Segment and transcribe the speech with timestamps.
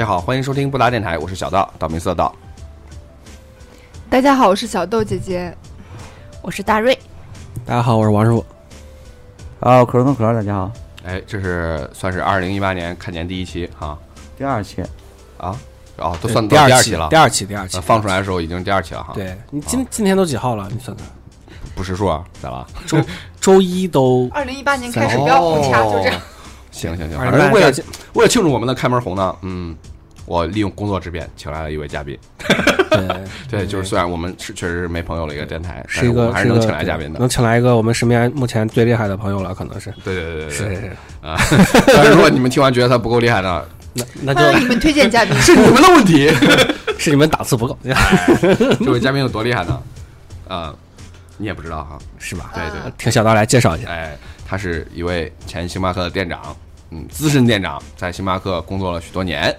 [0.00, 2.34] 大家好，欢迎收听布达电台，我是小道，道明寺的道。
[4.08, 5.54] 大家好，我是小豆姐姐。
[6.40, 6.98] 我是大瑞，
[7.66, 8.42] 大家好，我是王师傅。
[9.60, 10.72] 啊，可乐可乐，大家好，
[11.04, 13.98] 哎，这是算是二零一八年开年第一期哈
[14.38, 14.82] 第二期，
[15.36, 15.54] 啊，
[15.98, 17.16] 哦，都算第二期到第二期了第。
[17.16, 20.66] 二期，第二期呃放出来的时候已经是第二期了哈。，对你今今天都几号了？
[20.72, 21.10] 你算算，
[21.74, 22.66] 不识数啊，咋了？
[22.86, 22.98] 周
[23.38, 26.18] 周一都二零一八年开始不要互掐，就这样。
[26.70, 27.78] 行行行，反正为了八
[28.14, 29.76] 为了庆祝我们的开门红呢，嗯，
[30.30, 32.16] 我利用工作之便请来了一位嘉宾。
[32.88, 33.08] 对，
[33.50, 37.18] 对，就是虽然我们是确实是没朋友了一个电台，是一个还是能请来嘉宾的。
[37.18, 41.36] 能请来一个我们身边目前最厉害的朋友了，可能是对对对对对是是是，啊！
[41.84, 45.34] 但是如果你们听完觉得他不够厉害呢，那那欢迎你们推荐嘉宾。
[45.42, 46.30] 是你们的问题。
[46.96, 47.76] 是你们档次不够，
[48.84, 49.82] 这位嘉宾有多厉害呢？
[50.46, 50.72] 啊，
[51.38, 51.98] 你也不知道哈。
[52.20, 52.52] 是吧？
[52.54, 53.88] 对对，听小刀来介绍一下。
[53.88, 56.56] 哎，他是一位前星巴克的店长，
[56.90, 59.52] 嗯，资深店长，在星巴克工作了许多年，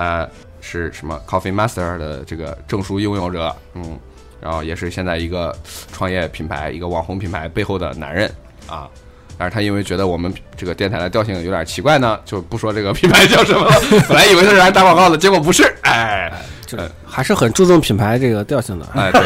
[0.00, 0.26] 呃，
[0.62, 3.98] 是什么 Coffee Master 的这个证书拥有者，嗯，
[4.40, 5.54] 然后也是现在一个
[5.92, 8.32] 创业品牌、一个网红品牌背后的男人
[8.66, 8.88] 啊。
[9.36, 13.74] 但是他因为觉得我们这个电台的调性有点奇怪呢，就不说这个品牌叫什么了。
[14.08, 16.32] 本来以为他是来打广告的，结果不是，哎，
[16.64, 18.86] 这还是很注重品牌这个调性的。
[18.94, 19.20] 哎，对，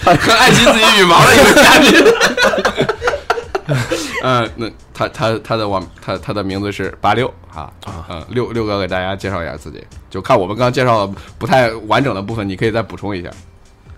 [0.16, 1.92] 很爱惜自己羽毛的一个嘉宾。
[4.22, 13.30] 呃，那他他他的网他他的名字是八六啊啊嗯，六六哥给大家介绍一下自己，就看我们刚刚介绍的不太完整的部分，你可以再补充一下。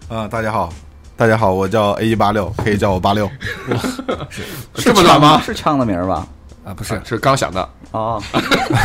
[0.08, 0.72] 啊，大家好，
[1.16, 3.28] 大家好，我叫 A 一八六，可以叫我八六。
[4.74, 5.40] 这么短吗？
[5.44, 6.26] 是枪的名儿吧？
[6.64, 7.68] 啊，不是，是刚想的。
[7.90, 8.22] 哦，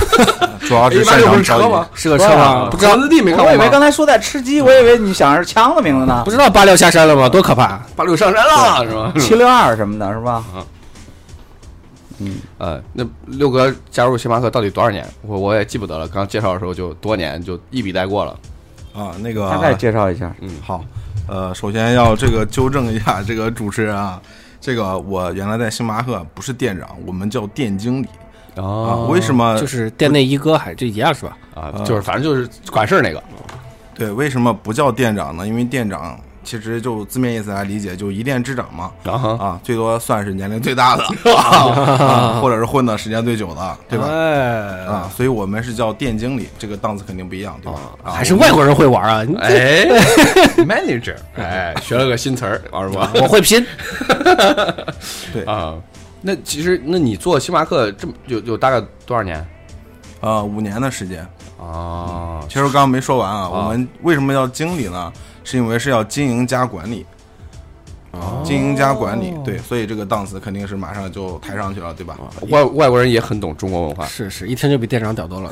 [0.68, 1.88] 主要是 一般六不是车吗？？
[1.94, 2.68] 是个车吗？
[2.72, 3.50] 不知道字地没看过？
[3.50, 7.30] 我以为刚才说在吃鸡，我以为你想的是枪的名字呢不，知道八六下山了吗？
[7.30, 7.80] 多可怕！
[7.96, 9.14] 八六上山了是吗？
[9.20, 10.44] 七六二什么的，是吧？
[12.58, 15.08] 呃，那六哥加入星巴克到底多少年？
[15.22, 16.08] 我我也记不得了。
[16.08, 18.40] 刚介绍的时候就多年，就一笔带过了。
[18.94, 20.36] 啊，那个大概介绍一下。
[20.42, 20.84] 嗯好，
[21.28, 24.20] 呃，首先要这个纠正一下这个主持人啊，
[24.60, 28.08] 这个我原来在星巴克不是店长，我们叫店经理
[28.56, 28.64] 啊。
[28.64, 31.38] 哦为什么就是店内一哥，还这一样是吧？
[31.54, 33.22] 啊，就是反正就是管事儿那个。
[33.94, 35.48] 对为什么不叫店长呢？
[35.48, 38.90] 因为店长其实就字面意思来理解，就一店之长嘛。
[39.04, 41.04] 然后啊，最多算是年龄最大的，
[41.36, 44.08] 啊或者是混的时间最久的，对吧？
[44.08, 47.80] 哎，啊，所以我们是叫店经理，这个档次肯定不一样，对吧？
[48.02, 49.24] 啊还是外国人会玩啊！
[49.24, 49.86] 你哎，
[50.64, 53.12] manager，哎，学了个新词儿，玩吧？
[53.22, 53.66] 我会拼，
[55.34, 55.76] 对啊，
[56.22, 59.46] 那其实，那你做星巴克这么有有大概多少年
[60.22, 61.28] 呃五年的时间。
[61.58, 62.42] 啊？
[62.48, 65.12] 其实我刚刚没说完啊，我们为什么要经理呢？
[65.44, 67.06] 是因为是要经营加管理，
[68.12, 72.18] 哦经营加管理，对，所以这个档次肯定是马上就抬上去了，对吧？
[72.50, 74.06] 外外国人也很懂中国文化。
[74.06, 75.50] 是是，一听就比店长屌多了。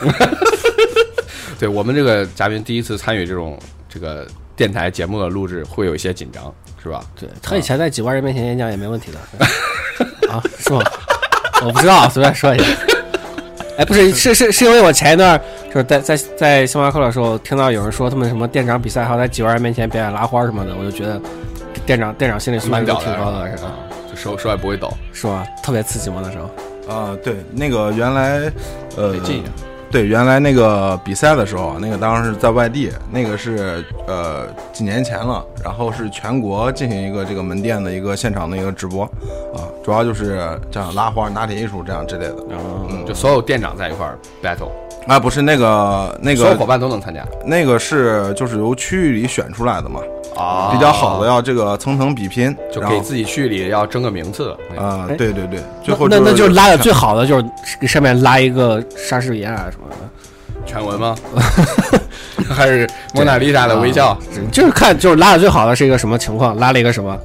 [1.57, 7.01] 对我们这个嘉宾第一次参与这种这个电台节目的录制，会有一些紧张，是吧？
[7.17, 10.81] 对他以前在几万人面前演讲也没问题的 啊，是吗？
[11.65, 12.65] 我不知道，随便说一下。
[13.77, 21.19] 哎，不是，是是是因为我前一段就是在在在星巴克的时候，听到有人说他们什么店长比赛，还要在几万人面前表演拉花什么的，我就觉得
[21.85, 22.99] 店长店长心理素质挺高
[23.31, 23.73] 的，是吧？？
[24.09, 25.45] 就手手也不会抖，是吧？
[25.61, 26.21] 特别刺激吗？
[26.23, 26.49] 那时候
[26.87, 28.51] 啊、对，那个原来
[28.95, 29.51] 呃得近一点。
[29.95, 39.05] 对，原来那个比赛的时候，那个当时是在外地，那个是呃几年前了，然后是全国进行一个这个门店的一个现场的一个直播
[39.55, 42.35] 啊，主要就是这样拉花、拿铁艺术这样之类的。
[43.07, 44.69] 就所有店长在一块儿 battle，
[45.07, 50.01] 啊，不是那个那个所有伙伴都能参加那个是就是由区域里选出来的嘛，
[50.35, 54.51] 啊比较好的要这个层层比拼，就给自己区域里要争个名次。
[54.77, 57.45] 啊、哎对对对，最后那那就是拉的最好的，就是
[57.79, 59.95] 给上面拉一个莎士比亚什么的。
[60.65, 61.15] 全文吗？
[62.49, 64.17] 还是蒙娜丽莎的微笑？
[64.51, 67.17] 就是看就是拉的最好的是一个什么情况，拉了一个什么，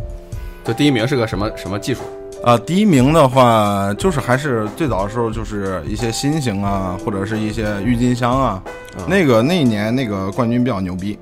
[0.64, 2.00] 就第一名是个什么什么技术？
[2.44, 8.62] 啊，第一名的话，就是还是最早的时候，就是一些新型啊，或者是一些郁金香啊。
[9.06, 11.18] 那个那一年那个冠军比较牛逼，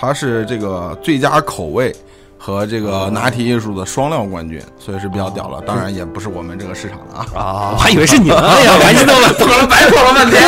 [0.00, 1.92] 他是这个最佳口味
[2.38, 5.60] 和这个拿铁艺术的双料冠军，所以是比较屌了。
[5.66, 7.26] 当然也不是我们这个市场的啊。
[7.34, 10.40] 啊我还以为是你呢， 哎呀，我还激动了白跑了半天。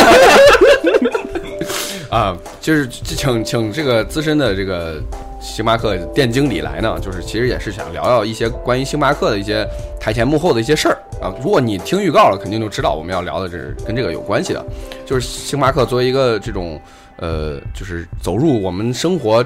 [2.10, 5.00] 啊，就是请请这个资深的这个
[5.40, 9.66] 星巴克店经理来呢，就是其实也是想聊聊一些关于星巴克的一些
[10.00, 11.34] 台前幕后的一些事儿啊。
[11.42, 14.64] 如果你听预告了，肯定就知道我们要聊的这是跟这个有关系的，
[15.04, 16.80] 就是星巴克作为一个这种
[17.20, 19.44] 呃，就是走入我们生活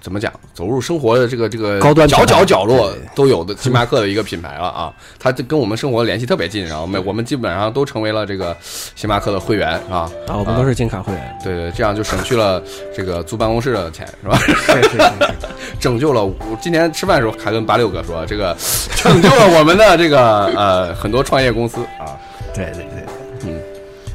[0.00, 10.08] 怎么讲，走入生活的这个这个高端角角角落都有的星巴克的一个品牌了啊，它这跟我们生活联系特别近，然后我们我们基本上都成为了这个星巴克的会员啊。
[10.26, 11.38] 啊，我们都是金卡会员。
[11.42, 12.62] 对对，这样就省去了
[12.96, 14.38] 这个租办公室的钱，是吧？
[14.38, 14.98] 是是是，
[15.80, 18.56] 拯救了我今天吃饭的时候还跟八六哥说，这个
[18.94, 22.16] 拯救了我们的这个呃很多创业公司啊。
[22.54, 23.04] 对对对，
[23.44, 23.60] 嗯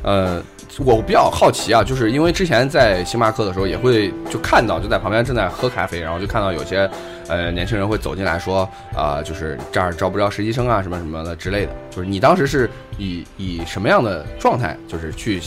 [0.01, 0.44] 呃，
[0.79, 6.89] 我比较好奇啊，就是因为之前在星巴克的时候，也会就看到就在旁边正在喝咖啡，然后就看到有些
[7.27, 11.71] 呃年轻人会走进来说，啊、就是这儿招不招实习生啊，什么什么的之类的。
[11.91, 15.41] 就是你当时是以以什么样的状态，就是去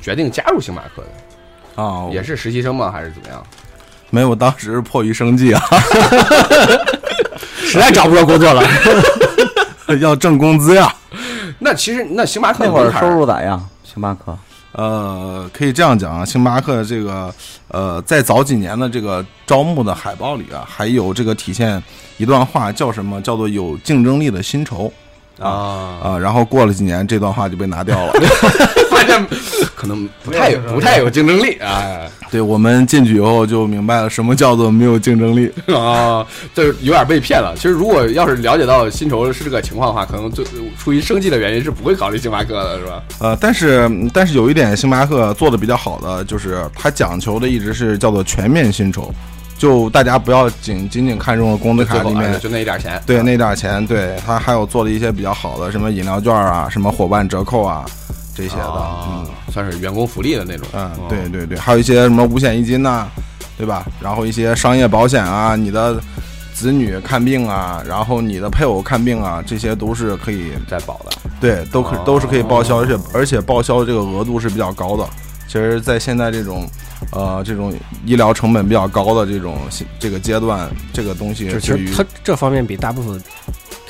[0.00, 1.82] 决定加入星巴克的？
[1.82, 2.90] 啊，也是实习生吗？
[2.92, 3.42] 还是怎么样？
[4.10, 5.60] 没有，当时迫于生计啊，
[7.56, 8.62] 实在找不着工作了。
[10.00, 10.94] 要挣工资呀。
[11.58, 13.60] 那其实那星巴克那会儿收入咋样？
[13.82, 14.36] 星巴克
[14.72, 17.34] 呃，可以这样讲啊，星巴克这个
[17.68, 21.82] 呃，在早几年的这个招募的海报里啊，还有这个体现
[22.18, 23.20] 一段话，叫什么？
[23.22, 24.92] 叫做有竞争力的薪酬
[25.38, 26.18] 啊，啊。
[26.18, 28.12] 然后过了几年，这段话就被拿掉了。
[28.98, 29.26] 发 现
[29.74, 32.00] 可能不太有不太有竞争力啊
[32.30, 35.50] 对我们进去以后就明白了，什么叫做没有竞争力。
[35.74, 37.54] 啊，就是有点被骗了。
[37.56, 40.44] 其实如果要是了解到薪酬是这个情况的话，可能就
[40.78, 43.02] 出于生计的原因是不会考虑星巴克的，是吧？
[43.20, 49.10] 呃，但是但是有一点，星巴克做的比较好的就是它讲求的一直是叫做全面薪酬，
[49.56, 57.86] 就大家不要仅仅仅看中了工资卡里面就那一点钱，对啊那点钱，对他还有做了一些比较好的，什么饮料券啊，什么伙伴折扣啊
[58.38, 60.64] 这些的，啊嗯算是员工福利的那种。
[60.72, 63.08] 嗯，哦对对对，还有一些什么五险一金呐、
[63.56, 63.84] 对吧？
[64.00, 66.00] 然后一些商业保险啊，你的
[66.54, 75.04] 子女看病啊，然后你的配偶看病啊，这些都是可以，在保的，对，都可哦都是可以报销，而且而且报销这个额度是比较高的。
[75.48, 76.66] 其实，在现在这种，
[77.10, 77.74] 呃，这种
[78.04, 79.56] 医疗成本比较高的这种
[79.98, 83.20] 这个阶段，这个东西其实它这方面比大部分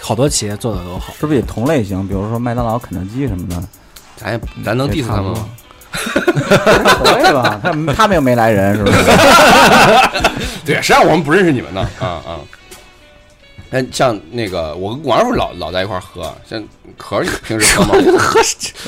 [0.00, 1.12] 好多企业做的都好。
[1.18, 2.06] 是不是也同类型？
[2.06, 3.60] 比如说麦当劳、肯德基什么的，
[4.20, 5.48] 咱也咱能 diss 他们吗？
[7.04, 7.58] 可以吧？
[7.62, 8.98] 他们他们又没来人，是不是？
[10.66, 12.40] 对，实际上我们不认识你们呢，啊啊。
[13.70, 16.62] 那像那个我跟王师傅老老在一块儿喝，像
[16.96, 17.94] 可儿平时喝吗？
[18.18, 18.40] 喝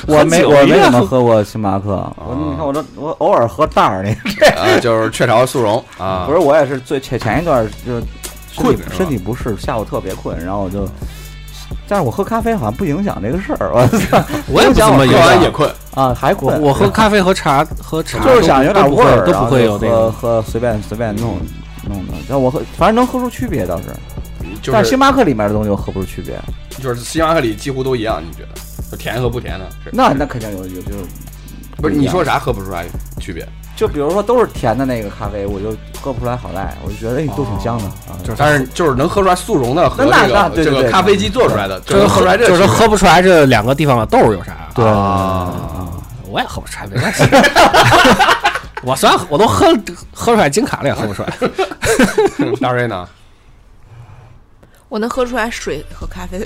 [0.07, 8.03] 我没我没怎么喝过星巴克，我你看我这我偶尔喝袋儿那个， 啊，就是雀巢速溶啊，不是我也是最前前一段就是
[8.51, 10.87] 身体困身体不适，下午特别困，然后我就，
[11.91, 20.09] 但是我喝咖啡好像不影响这个事儿，我操， 我也不怎么喝完也困，啊还困，我喝咖啡和茶喝茶 就是想有点味儿，都不会有那个。
[20.09, 21.37] 喝喝随便随便弄
[21.89, 23.87] 弄的，但我喝反正能喝出区别倒是，
[24.71, 26.39] 但是星巴克里面的东西我喝不出区别，
[26.81, 28.61] 就是星巴克里几乎都一样，你觉得？
[28.89, 30.93] 就甜和不甜的，那那肯定有有就
[31.75, 32.85] 不是你说啥喝不出来
[33.19, 33.45] 区别？
[33.81, 38.13] 就比如说都是甜的那个咖啡，我就喝不出来好赖，我就觉得哎都挺香的啊。
[38.23, 44.55] 就是但是就是能喝出来速溶的和那这个这个咖啡机做出来的，就就是能喝出来这个就是区别喝不出来这两个地方的豆儿有啥。
[44.75, 45.51] 对啊
[46.29, 47.23] 我也喝不出来，没关系。
[48.85, 49.65] 我虽然我都喝
[50.13, 51.33] 喝出来金卡了，也喝不出来。
[52.61, 53.09] 大瑞呢？
[54.89, 56.37] 我能喝出来水和咖啡。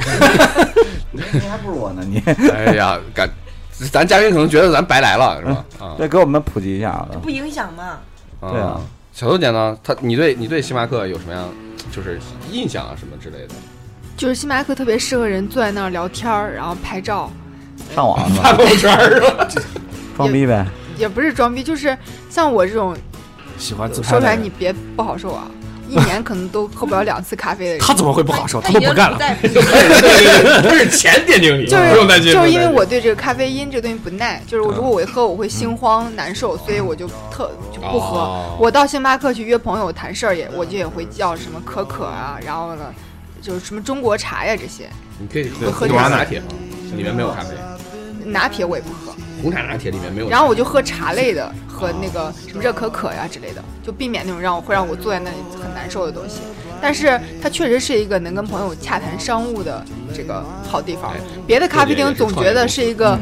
[1.12, 3.30] 你还不如我呢，你哎呀，感
[3.92, 5.66] 咱嘉宾可能觉得咱白来了，是吧？
[5.80, 7.07] 啊，对，给我们普及一下啊。
[7.22, 8.00] 不影响嘛？
[8.41, 8.79] 对啊，
[9.13, 9.77] 小豆姐呢？
[9.84, 11.50] 她你对你对星巴克有什么样
[11.91, 12.20] 就是
[12.51, 13.53] 印象啊什么之类的？
[14.15, 17.29] 就是星巴克特别适合人坐在那儿聊天儿，然后拍照，
[17.94, 18.29] 上网？
[18.32, 19.48] 发朋友圈是吧？
[20.15, 20.65] 装逼呗。
[20.98, 21.98] 也不是装逼，就是
[22.29, 22.96] 像我这种
[23.58, 25.51] 喜欢自拍说出来你别不好受啊，
[25.88, 27.80] 一年可能都喝不了两次咖啡的人。
[27.80, 28.62] 他怎么会不好受？
[28.62, 29.18] 他都不干了。
[29.18, 32.34] 对对对对，这是前店经理，就是不用担心。
[32.34, 38.18] 就是因为我对这个咖啡因这个东西不耐，就是我嗯如果我一喝我会心慌难受，所以我就特就不喝。
[38.18, 42.86] 哦我到星巴克去约朋友谈事儿也，我就也会叫什么可可啊，然后呢
[43.42, 44.89] 就是什么中国茶呀这些，
[45.20, 46.46] 你可以喝喝拿铁吗？
[46.96, 47.50] 里面没有咖啡，
[48.24, 49.13] 拿铁我也不喝。
[49.42, 50.30] 红茶拿铁里面没有。
[50.30, 56.42] 然后我就喝茶类的和那个什么热可可呀之类的，就避免那种让我会让我坐在那里很难受的东西。
[56.82, 61.20] 但是它确实是一个能跟朋友洽谈商务的这个好地方哎。
[61.48, 63.18] 别的咖啡厅总觉得是一个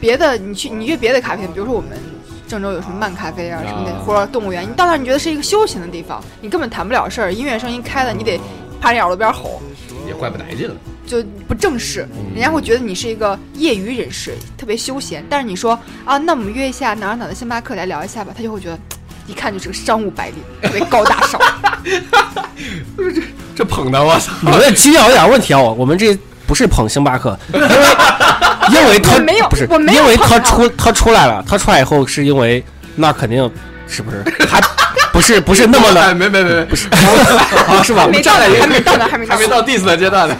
[0.00, 1.90] 别的，你去你约别的咖啡厅，比如说我们
[2.46, 8.40] 郑州有什么漫咖啡啊什么的，啊或者动物园，你到那儿你觉得是一个休闲的地方，你根本谈不了事儿，音乐声音开了，你得
[8.80, 9.60] 趴人耳朵边吼。
[10.06, 10.74] 也怪不来劲了。
[11.10, 15.24] 就不正式，人家会觉得你是一个业余人士，特别休闲。
[15.28, 18.78] 但是你说啊，那我们约一下哪儿哪儿的星巴克来聊一下吧，他就会觉得，
[19.26, 21.40] 一看就是个商务白领，特别高大上。
[22.96, 23.22] 这
[23.56, 24.30] 这捧的我操！
[24.40, 25.60] 你们基调有点问题啊！
[25.60, 27.68] 我我们这不是捧星巴克，因为
[28.70, 32.64] 因为他没有不是我没有因为他出他出来了，他出来以后是因为
[32.94, 33.50] 那肯定
[33.88, 34.68] 是不是还不
[35.18, 38.06] 不是不是那么的，哎没没没没，不是啊是吧？
[38.06, 39.34] 没到呢，还没到呢，还没到。
[39.34, 40.36] 还没到 diss 的阶段呢。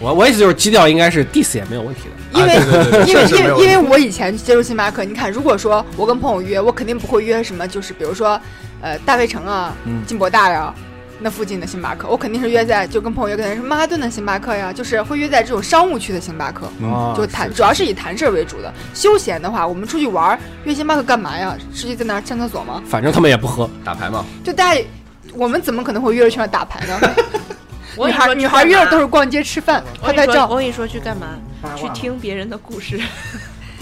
[0.00, 2.08] 我我意思就是基调应该是 diss 也没有问题的。
[2.38, 8.40] 因为、啊对对对因为因为因为我以前接触星巴克，你看，如果说我跟朋友约，我肯定不会约什么，就是比如说，
[8.80, 10.74] 呃，大卫城啊、嗯金博大呀。
[11.20, 18.72] 那附近的星巴克，我肯定是约在就跟朋友约，可能是曼哈顿的星巴克呀，就是会约在这种商务区的星巴克，哦就谈，主要是以谈事儿为主的。
[18.94, 21.56] 休闲的话，我们出去玩儿，约星巴克干嘛呀？
[21.74, 22.80] 是去在那儿上厕所吗？
[22.86, 24.80] 反正他们也不喝，打牌嘛，就大家，
[25.34, 27.00] 我们怎么可能会约着去那儿打牌呢？
[28.06, 30.56] 女孩女孩约着都是逛街吃饭、我跟你说，拍拍照我。
[30.56, 31.26] 跟你说去干嘛？
[31.76, 33.00] 去听别人的故事。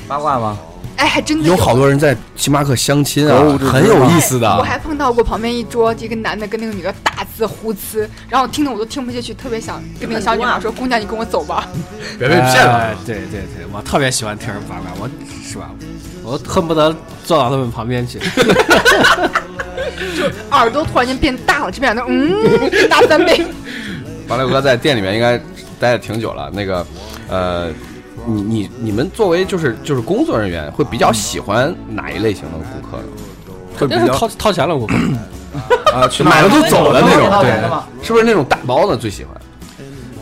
[0.08, 0.56] 八卦吗？
[0.96, 4.62] 哎，还真的有好多人在星巴克相亲啊很有意思的我。
[4.62, 11.68] 还碰到过旁边一桌这个男的跟那个女的大字呼呲，然后听得我都听不下去，特别想跟那个小女孩说：“姑娘，你跟我走吧。
[12.18, 12.94] 别被骗了哎。
[13.04, 15.10] 对对对，我特别喜欢听人八卦，我
[15.44, 15.70] 是吧？
[16.22, 16.96] 我恨不得
[17.26, 18.18] 坐到他们旁边去。
[20.16, 23.44] ”就耳朵突然间变大了，这边的嗯大三倍。
[24.28, 25.38] 王六哥在店里面应该
[25.78, 26.50] 待的挺久了。
[26.52, 26.86] 那个，
[27.28, 27.68] 呃，
[28.26, 33.04] 你你你们作为就是就是工作人员，会比较喜欢哪一类型的顾客呢？
[33.78, 34.86] 肯定是掏掏钱了，我
[35.94, 39.36] 啊，去买了就走了那种，对是不是那种大包的最喜欢？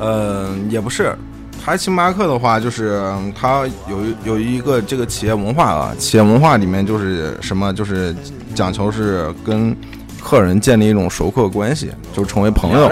[0.00, 1.16] 呃，也不是。
[1.64, 8.14] 他星巴克的话，就是嗯它有一有一个这个企业文化啊，企业文化里面就是什么，就是
[8.54, 9.74] 讲求是跟
[10.22, 12.90] 客人建立一种熟客关系，就成为朋友。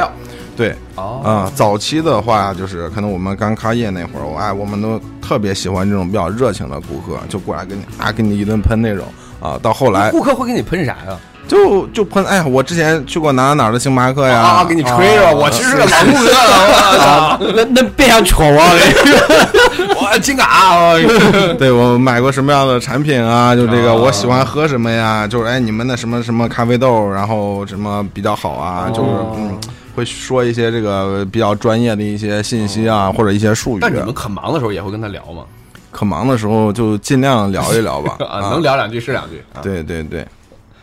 [0.57, 9.05] 对，哦，啊、早期的话就是可能我们刚开业那会儿，我哎，我们都特别喜欢这种比较热情的顾客，就过来给你啊，给你一顿喷那种
[9.41, 9.59] 啊。
[9.63, 11.19] 到后来顾客会给你喷啥呀？
[11.49, 18.63] 就就喷，哎呀，我之前去过哪哪哪的星巴克呀，啊，给你吹着，我其实是个老顾客了，那那别想戳我，
[20.01, 20.95] 我金卡，
[21.59, 23.57] 对我买过什么样的产品啊？
[23.57, 25.27] 就这个，啊我喜欢喝什么呀？
[25.27, 28.89] 就是哎，你们那什么什么咖啡豆，然后什么比较好啊？
[28.91, 29.59] 就是嗯，
[29.95, 33.81] 会说一些这个比较专业的一些信息啊，或者一些术语。
[33.81, 35.45] 但你们可忙的时候也会跟他聊吗？
[35.91, 38.17] 可忙的时候就尽量聊一聊吧。
[38.27, 39.43] 啊，能聊两句是两句。
[39.53, 40.27] 啊，对对对，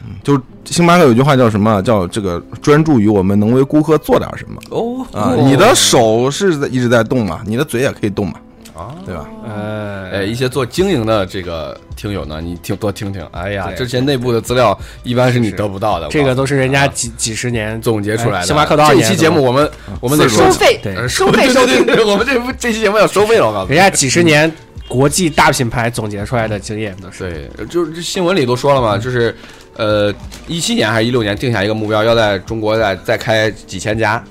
[0.03, 1.81] 嗯就星巴克有句话叫什么？
[1.81, 5.33] 叫这个专注于我们能为顾客做点什么哦啊！
[5.35, 8.33] 你的手是在一直在动嘛，你的嘴也可以动嘛，
[8.79, 9.29] 啊，对吧？
[9.45, 13.21] 呃，哎，一些做经营的这个听友呢，你听多听听。
[13.31, 16.07] 哎呀，对这些内部的资料一般是你得不到的。
[16.09, 18.39] 这个都是人家啊几几十年总结出来的。
[18.39, 19.69] 哎星巴克多少这年期节目我们
[19.99, 23.75] 我们得收收费对呃收费收听对对对，我们这部这期节目要收费了，我告诉你。
[23.75, 24.49] 人家几十年
[24.87, 27.49] 国际大品牌总结出来的经验都是。
[27.57, 29.35] 对，就是这新闻里都说了嘛，就是
[29.75, 30.13] 呃，
[30.47, 34.23] 一七年还是一六年定下一个目标，要在中国再再开几千家，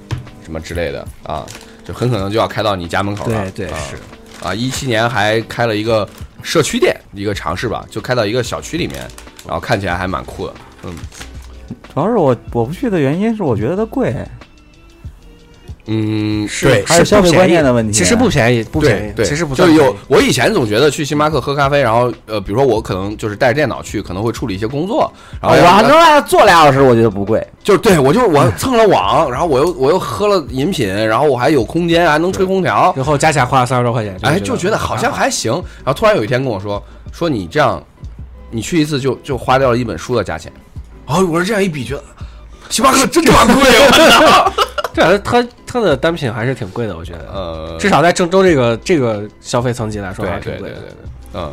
[0.43, 1.47] 什么之类的啊，
[1.85, 3.51] 就很可能就要开到你家门口了。
[3.53, 3.97] 对对啊是
[4.43, 6.09] 啊，一七年还开了一个
[6.43, 9.07] 社区店，一个尝试吧，就开到一个小区里面，
[9.47, 10.55] 然后看起来还蛮酷的。
[10.85, 10.95] 嗯
[11.95, 14.15] 主要是我我不去的原因是我觉得它贵，
[15.91, 17.93] 嗯，是对还是消费观念的问题。
[17.93, 27.45] 其实不便宜，不便宜，其实不便宜有我以前总觉得去星巴克喝咖啡，然后呃，比如说我可能就是带着电脑去，可能会处理一些工作，然后我还能坐俩小时，我觉得不贵。
[27.65, 35.53] 就是对我就是我蹭了网，然后我又我又喝了饮品，然后我还有空间，还能吹空调，然后加起来花了三十多块钱，哎，就觉得好像还行。
[35.53, 37.83] 然后突然有一天跟我说，说你这样，
[38.51, 40.53] 你去一次就就花掉了一本书的价钱。
[41.07, 42.05] 哦，我说这样一比，觉得
[42.71, 44.53] 星巴克真他妈贵，我操！
[44.95, 50.77] 这它它的单品还是挺贵的，我觉得，呃，至少在郑州这个这个消费层级来说还是挺贵的。
[51.35, 51.53] 嗯，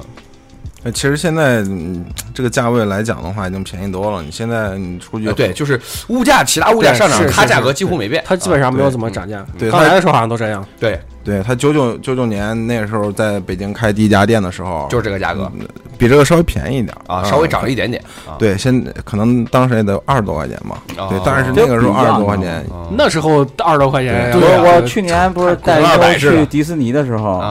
[0.84, 4.24] 呃其实现在嗯这个价位来讲的话，已经便宜多了。
[4.24, 8.24] 你现在你出去呃对，就是物价，其他物价上涨，它价格几乎没变。
[8.26, 10.66] 它基本上没有怎么涨价，对刚来的时候好像都这样。
[10.80, 15.52] 对，对他九九九九年那个时候在北京开第一家店的时候，就是这个价格
[15.98, 18.38] 比这个稍微便宜一点啊，稍微涨了一点点啊。
[18.38, 20.82] 对，现在可能当时也得二十多块钱吧。
[20.98, 25.84] 哦对，但是那个时候二十多块钱，哦那时候二十多块钱，我我去年不是带一
[26.20, 27.42] 周去迪士尼的时候，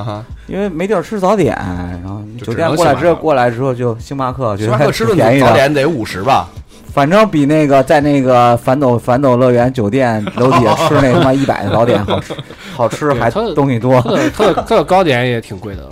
[0.47, 6.49] 因为没地儿吃早点，然后酒店过来之后过来之后就星巴克，星巴克吃顿 便宜，早点得五十吧？
[6.95, 12.33] 反正比那个在那个反斗反斗乐园酒店楼底下吃那他妈 一百的糕点好吃，
[12.73, 15.83] 好吃还东西多它，的它的 它的糕点也挺贵的，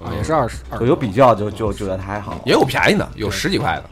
[0.00, 2.40] 啊，也是二十二有比较就就觉得它还好。
[2.44, 3.82] 也有便宜的，有十几块的。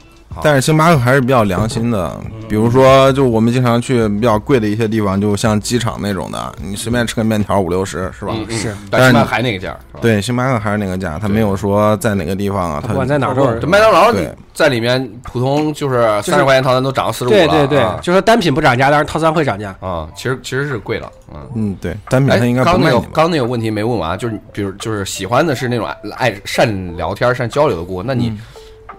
[0.43, 2.21] 但是星巴克还是比较良心的。
[2.49, 8.33] 比如说，就我们经常去比较贵的一些地方，就像机场那种的，你随便吃个面条五六十，是吧？
[8.35, 17.37] 嗯，是但是星巴克还那个价对，星巴克还是那个价，它没有说在哪个地方啊，它不管在哪儿都是麦当劳对在里面普通就是是三十块钱套餐都涨到四十五了。
[17.37, 19.75] 对对对啊，就说单品不涨价，但是套餐会涨价。
[19.81, 21.41] 啊，其实其实是贵了，嗯。
[21.55, 23.01] 嗯，对，单品哎它应，该不刚那？
[23.13, 28.33] 刚那个问题没问完，就是比如就是喜欢的是那种爱爱善聊天、善交流的顾客，那你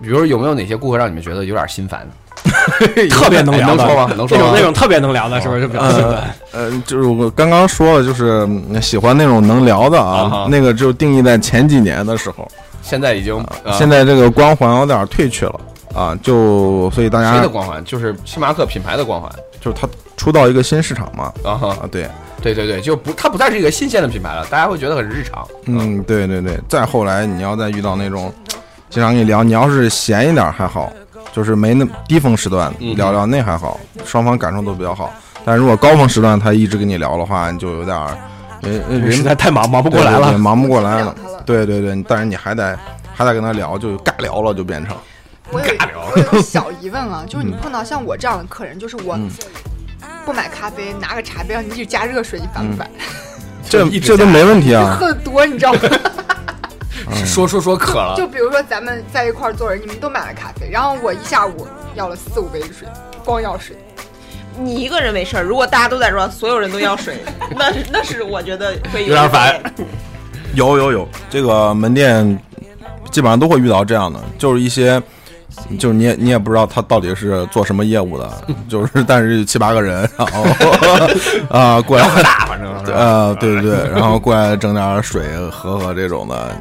[0.01, 2.15] 比如有没有哪些顾客让你们觉得有点心烦的？
[3.09, 6.35] 特别能聊的， 能说吗能说吗那种那种特别能聊的，是不是就比较心烦？
[6.53, 12.49] 呃，就是我刚刚说了，就是嗯喜欢那种能聊的啊那个就定义在前几年的时候，
[12.81, 15.59] 现在已经呃现在这个光环有点褪去了
[15.93, 17.83] 啊，就所以大家谁的光环？
[17.83, 19.29] 就是星巴克品牌的光环
[19.59, 22.07] 就是它出到一个新市场嘛啊哈，啊，对，
[22.41, 25.45] 对对对，就不它不再是一个新鲜的品牌了，大家会觉得很日常。
[25.65, 28.31] 嗯，对对对，再后来你要再遇到那种
[28.89, 30.91] 经常跟你聊，你要是闲一点还好，
[31.31, 35.13] 就是没那低峰时段嗯聊聊那还好，双方感受都比较好。
[35.45, 38.17] 但如果高峰时段他一直跟你聊的话，你就有点儿，
[38.61, 40.37] 呃呃人实在太忙，忙不过来了。
[40.37, 41.15] 忙不过来了。
[41.45, 42.77] 对 对对，但是你还得
[43.13, 44.95] 还得跟他聊，就尬聊了，就变成。
[45.51, 49.29] 我有小疑问啊，就是你碰到像我这样的客人，就是我嗯
[50.25, 52.87] 不买咖啡，拿个茶杯让你一直加热水，你烦不烦？
[53.67, 54.97] 这 这都没问题啊。
[54.99, 55.79] 喝的多，你知道吗？
[57.25, 62.87] 说说说渴了，就比如说咱们在一块儿坐着，你们都买了咖啡，然后我一下午要了四五杯水，
[63.23, 63.75] 光要水。
[64.57, 67.17] 你一个人没事儿，如果大家都在说，所有人都要水，
[67.55, 69.61] 那是那是我觉得会有点烦。
[70.53, 72.37] 有有有，这个门店
[73.11, 75.01] 基本上都会遇到这样的，就是一些，
[75.77, 78.29] 就是你也你也不知道他到底是做什么业务的，
[78.67, 80.43] 就是但是七八个人，然后
[81.49, 86.55] 啊过来大，反正呃对对对，然后过来整点水喝喝这种的，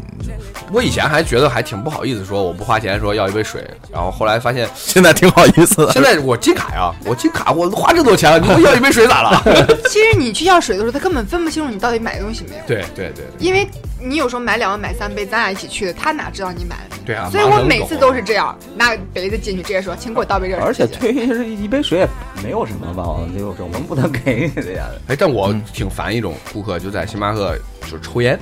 [0.72, 5.92] 我以前还觉得还挺不好意思说我不花钱说要一杯水，然后后来发现 现在挺好意思的。
[5.92, 9.42] 现在我金卡呀，我金卡我花这么多钱了，你给我要一杯水咋了？
[9.88, 13.68] 其实你去要水的时候，他根本分不清楚你到底买东西没有，对对对因为
[14.00, 17.06] 你有时候买两个买三杯，咱俩一起去的，他哪知道你买了没？
[17.06, 20.64] 对啊，所以我每次都是这样，拿个杯子进去，直接说，请给我倒杯热水。
[20.64, 22.08] 而且推一杯水也
[22.42, 23.04] 没有什么吧，
[23.36, 24.86] 就是我们不能给你的呀。
[25.08, 28.38] 哎，但我挺烦一种顾客，就在星巴克就是抽烟，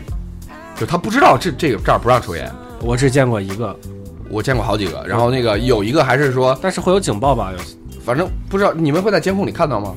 [0.77, 2.51] 就他不知道这这个这儿不让抽烟，
[2.83, 3.75] 我只见过一个，
[4.29, 7.53] 我见过好几个，然后那个有一个还是说，但是会有警报吧？
[7.53, 7.59] 有
[8.05, 9.95] 反正不知道你们会在监控里看到吗？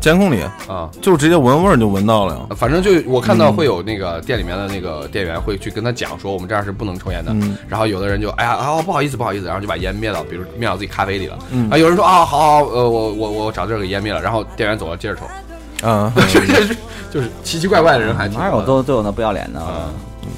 [0.00, 2.40] 监控里啊，就直接闻味儿就闻到了呀。
[2.56, 7.32] 反正就我看到会有那个店里面的那个店员会去跟他讲说，我们这儿是不能抽烟的。
[7.32, 11.38] 嗯然后有的人就哎呀啊不好意思不好意思，然后就把烟灭到，比如灭到自己咖啡里了。
[11.50, 16.76] 嗯啊，有人说啊好好呃我我我找地儿给烟灭了，然后店员走了接着抽，啊，就 是
[17.10, 19.90] 就是奇奇怪怪的人还挺哪有都都有那不要脸的啊？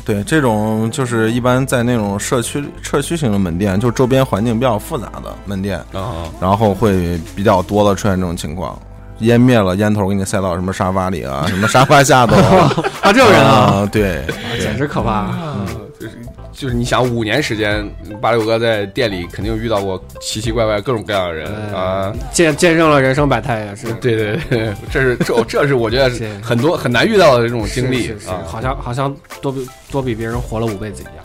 [0.04, 8.78] 对，这种就是一般在那种社区社区型的门店，就周边环境比较复杂的门店，啊然后会比较多的出现这种情况。
[9.20, 14.24] 烟灭了，烟头给你塞到什么沙发里啊， 什么沙发下头啊， 啊，这种人啊，啊，对，
[14.58, 15.10] 简直可怕。
[15.10, 15.66] 啊，
[15.98, 16.18] 就是
[16.52, 17.88] 就是你想五年时间，
[18.20, 22.12] 八六哥在店里肯定遇到过奇奇怪怪各种各样的人哎啊。
[22.32, 23.92] 见见证了人生百态也是。
[23.94, 26.10] 对对对，这是这这是我觉得
[26.42, 28.42] 很多很难遇到的这种经历啊。
[28.46, 31.24] 好像好像多比多比别人活了五辈子一样。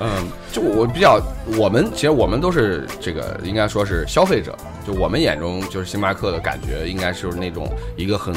[0.00, 1.20] 嗯，就我比较，
[1.58, 8.34] 我们其实我们都是这个应该说是消费者，就我们眼中就是星巴克的感觉，应该是那种一个很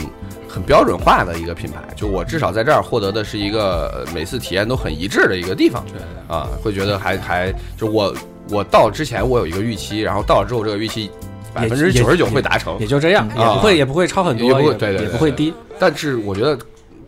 [0.47, 1.81] 很标准化的一个品牌。
[1.95, 5.83] 就我至少在这儿获得的是一个呃每次体验都很一致的一个地方，
[6.27, 8.13] 啊，会觉得还还就我
[8.49, 11.09] 我到之前我有一个预期，然后到了之后这个预期
[11.53, 15.53] 百分之九十九会达成也，就这样，也不会也不会超很多，也不会对对也不会低。
[15.79, 16.57] 但是我觉得，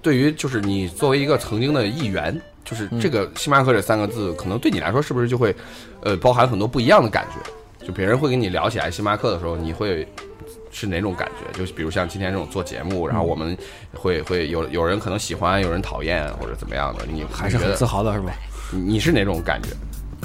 [0.01, 5.55] 对于就是你作为一个曾经的一员，就是这个星巴克这三个字，可能对你来说是不是就会，
[6.01, 7.85] 呃，包含很多不一样的感觉？
[7.85, 10.07] 就别人会跟你聊起来星巴克的时候，你会
[10.71, 11.63] 是哪种感觉？
[11.63, 13.55] 就比如像今天这种做节目，然后我们
[13.93, 18.33] 会会有有人可能喜欢，有人讨厌或者怎么样的，你还是很自豪的，是吧？
[18.71, 19.69] 你你是哪种感觉？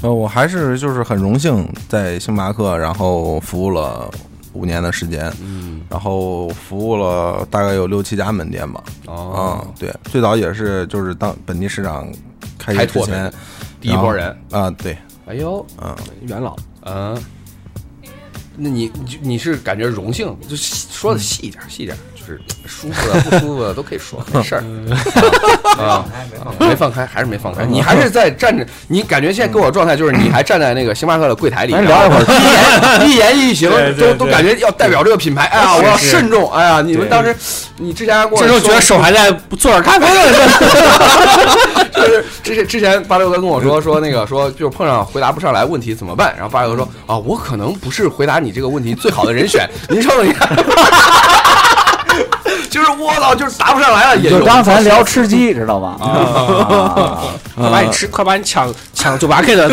[0.01, 4.09] 呃，我还是就是很荣幸在星巴克，然后服务了
[4.53, 8.83] 五年的时间，嗯，然后服务了大概有六七家门店吧。
[9.05, 12.11] 啊、哦，对，最早也是就是当本地市场
[12.61, 13.33] 开拓的，
[13.79, 15.95] 第一波人，啊、对，哎呦，嗯，
[16.27, 17.19] 元老，嗯，
[18.55, 24.63] 那你你你是感觉荣幸，就说的细一点，细一点，就是舒服的、不舒服的都可以说，没事儿
[25.77, 26.05] 啊
[26.39, 37.35] 啊，没放开，还是没放开，你还是在站着，你感觉现在给我的状态就是你还站在那个星巴克的柜台里，咱聊一会儿儿， 一言一言一行都都感觉要代表这个品牌，哎呀，我要慎重，哎呀，你们当时
[37.77, 40.37] 你之前还跟我这时候觉得手还在做点咖啡呢，
[41.93, 46.33] 就是之前之前八六哥跟我说说那个说就是碰上回答不上来问题怎么办？
[46.35, 50.47] 然后八六哥说啊，我可能不是回答你这个问题最好的人选，您瞅瞅你看，
[52.71, 55.97] 就是我操，就是答不上来了，也就刚才聊吃鸡，知道吧？
[55.99, 59.67] 啊，快把你吃，快把你抢抢九八 K 的，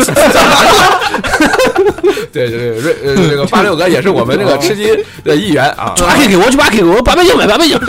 [2.31, 4.89] 对对对，瑞呃这个八六哥也是我们这个吃鸡
[5.23, 7.79] 的一员啊，九八 K 给我，九八 K 给我，八倍镜买八倍镜。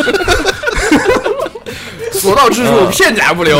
[2.12, 3.58] 所到之处片甲不留。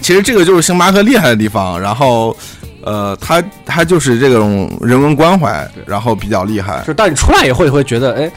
[0.00, 1.80] 其其实这个就是星巴克厉害的地方。
[1.80, 2.36] 然后，
[2.84, 6.86] 呃，他他就是这种人文关怀，然后比较厉害就。
[6.86, 8.30] 是当你出来以后，你会觉得，哎，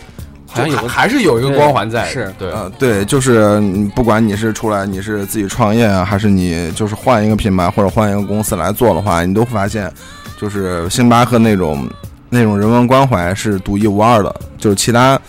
[0.56, 9.92] 好像有还个还是有一个光环在，是对，呃，对，就是你不管你是出来你是自己创业啊，还是你就是换一个品牌或者换一个公司来做的话，你都会发现，
[10.40, 11.86] 就是星巴克那种
[12.30, 15.20] 那种人文关怀是独一无二的，就是其他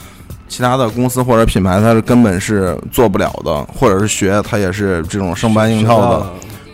[0.48, 6.26] 其他的公司或者品牌它是根本是做不了的，或者是学它也是这种生搬硬套的，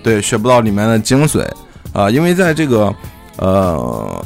[0.02, 1.42] 对，学不到里面的精髓。
[1.94, 2.94] 啊、因为在这个
[3.36, 4.24] 呃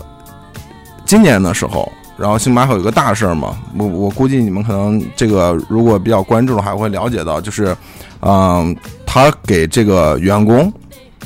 [1.05, 7.77] 今年的时候，然后星巴克有个大事儿嘛，我我估计你们可能这个如果比较关注的话，会了解到，就是
[8.21, 8.75] 嗯、
[9.05, 10.73] 他给这个员工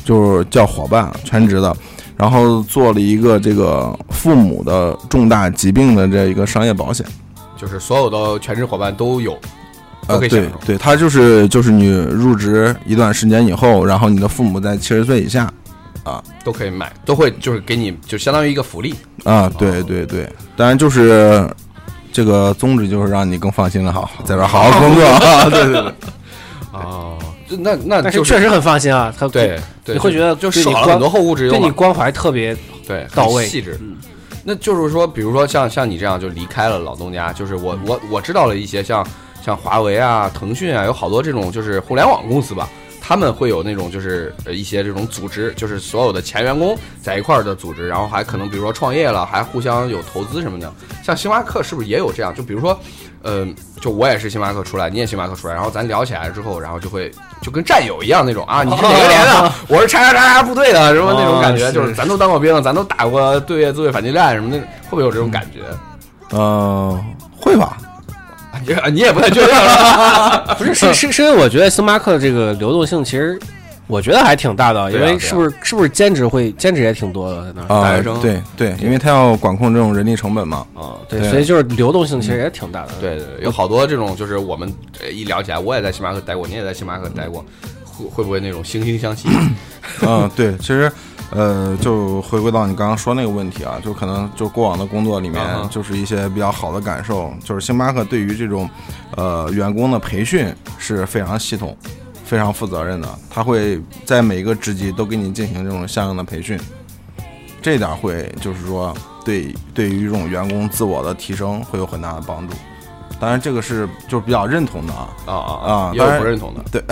[0.04, 1.74] 就是叫伙伴全职的。
[2.16, 7.06] 然后做了一个这个父母的重大疾病的这一个商业保险，
[7.56, 9.32] 就是所有的全职伙伴都有，
[10.06, 10.46] 都呃，对。
[10.66, 15.50] 对，他就是就是你入职一段时间以后，然后你的父母在七十岁以下，
[16.44, 18.94] 都可以买，都会就是给你就相当于一个福利。
[19.24, 21.48] 啊，对对对，当然就是
[22.12, 25.04] 这个宗旨就是让你更放心的好，在这儿好好工作。
[25.06, 25.94] 啊，对对对，
[26.72, 31.50] 哦，那那就但是确实很放心啊，他对对，你会觉得就少了很多后顾之忧。
[31.50, 33.46] 对你关怀特别对，到位。
[33.46, 33.78] 细致。
[34.42, 39.06] 那就是说，比如说像像你这样就离开了老东家，就是我我我知道了一些像
[39.42, 42.66] 像华为啊、腾讯啊，有好多这种就是互联网公司吧，
[43.10, 50.72] 他们会有那种就是呃一些这种组织，就是所有的前员工在一块儿的组织，然后还可能比如说创业了，还互相有投资什么的。
[51.02, 52.32] 像星巴克是不是也有这样？
[52.32, 52.78] 就比如说，
[53.22, 53.44] 呃，
[53.80, 57.10] 就我也是星巴克出来，你也星巴克出来，然后咱聊起来之后，然后就会
[57.42, 59.52] 就跟战友一样那种啊，你是哪个连的？
[59.66, 65.62] 我是叉叉叉叉部队的，什么那种感觉，哦就是是咱都当过兵，咱都打过对越自卫反击战什么的，会不会有这种感觉？
[66.30, 66.96] 呃，
[67.36, 67.76] 会吧？
[68.66, 70.54] 你你也不太确定了。
[70.58, 73.38] 不是是是是因为我觉得星巴克这个流动性其实
[73.86, 80.64] 我觉得还挺大的，因为是不是是不是兼职会兼职也挺多的在那大学生对对，因为他要管控这种人力成本嘛。
[80.74, 82.92] 啊，对，对所以就是流动性其实也挺大的。
[83.00, 87.44] 对对，对有好多这种，就是我们呃一聊起来，我也在星巴克待过，你也在星巴克待过，
[87.84, 89.28] 会会不会那种惺惺相惜？
[90.02, 90.90] 嗯，对，其实，
[91.30, 95.40] 呃，就回归到你刚刚说那个问题啊，就可能就过往的工作里面
[95.70, 98.68] 就是一些比较好的感受，就是星巴克对于这种，
[99.16, 101.76] 呃，员工的培训是非常系统、
[102.24, 106.58] 非常负责任的，他会在每一个职级都给你进行这种相应的培训，
[107.62, 108.92] 这点会就是说
[109.24, 112.54] 对对于这种员工自我的提升会有很大的帮助。
[113.20, 115.08] 当然，这个是就是比较认同的啊。
[115.26, 116.64] 啊啊啊也有不认同的。
[116.72, 116.82] 对，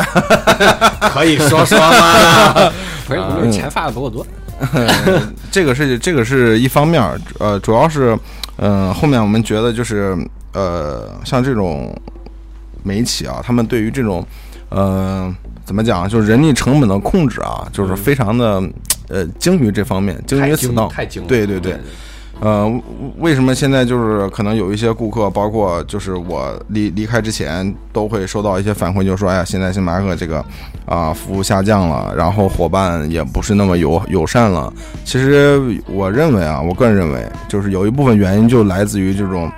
[1.11, 2.71] 可以说说吗？
[3.09, 4.27] 不是，我钱发的不够多。
[5.51, 8.19] 这个是这个是一方面儿，呃，主要是，
[8.57, 10.19] 嗯、后面我们觉得就是，
[10.53, 11.97] 呃，像这种
[12.83, 14.27] 媒体啊，他们对于这种，
[14.69, 15.33] 呃，
[15.65, 18.61] 怎么讲，就是人力成本的控制啊，就是非常的，
[19.09, 20.89] 呃，精于这方面，精于此道。
[20.89, 21.29] 太精了。
[21.29, 21.79] 对对对，
[22.41, 22.83] 呃，
[23.19, 30.45] 为什么现在就是可能有一些顾客，包括就是我离离开之前，都会收到一些反馈，就说，哎呀，现在星巴克这个
[30.87, 34.73] 啊、服务下降了，然后伙伴也不是那么友友善了。
[35.05, 39.51] 其实我认为啊，我个人认为，就是有一部分原因就来自于这种。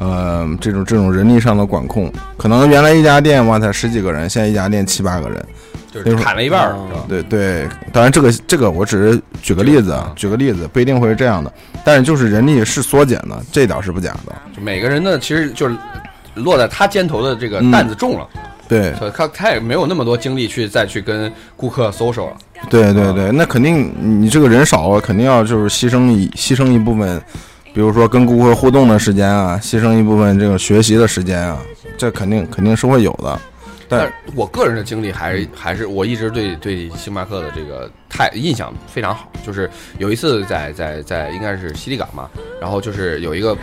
[0.00, 5.44] 呃，这种这种人力上的管控，可能原来一家店哇才十几个人，现在一家店七八个人，
[6.02, 7.04] 就是砍了一半儿，是吧？
[7.08, 11.52] 对对，当然这个这个我只是举个例子啊，举个例子，不一定会是这样的，
[11.84, 14.32] 但是就是人力是缩减的，这点是不假的。
[14.54, 15.76] 就每个人的其实就是
[16.34, 18.26] 落在他肩头的这个嗯担子重了，
[18.68, 22.36] 对所以他他也没有那么多精力去再去跟顾客 social 了。
[22.68, 27.20] 对对对，那肯定你这个人少了，肯定要就是牺牲一牺牲一部分，
[27.72, 31.58] 比如说跟顾客互动的时间啊，牺牲一部分这个学习的时间啊，
[31.96, 33.40] 这肯定肯定是会有的。
[33.88, 42.28] 但我个人的经历还是还是我一直对对星巴克的这个太印象非常好，就是有一次在在在应该是西丽港嘛，
[42.60, 43.56] 然后就是有一个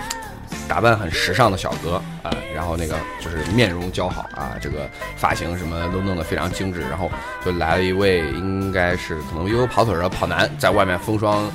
[0.67, 7.11] 打扮很时尚的小哥啊、然后那个就是面容姣好啊，这个发型什么都弄得非常精致，然后
[7.45, 11.51] 就来了一位应该是可能悠悠跑腿的跑男，在外面风霜。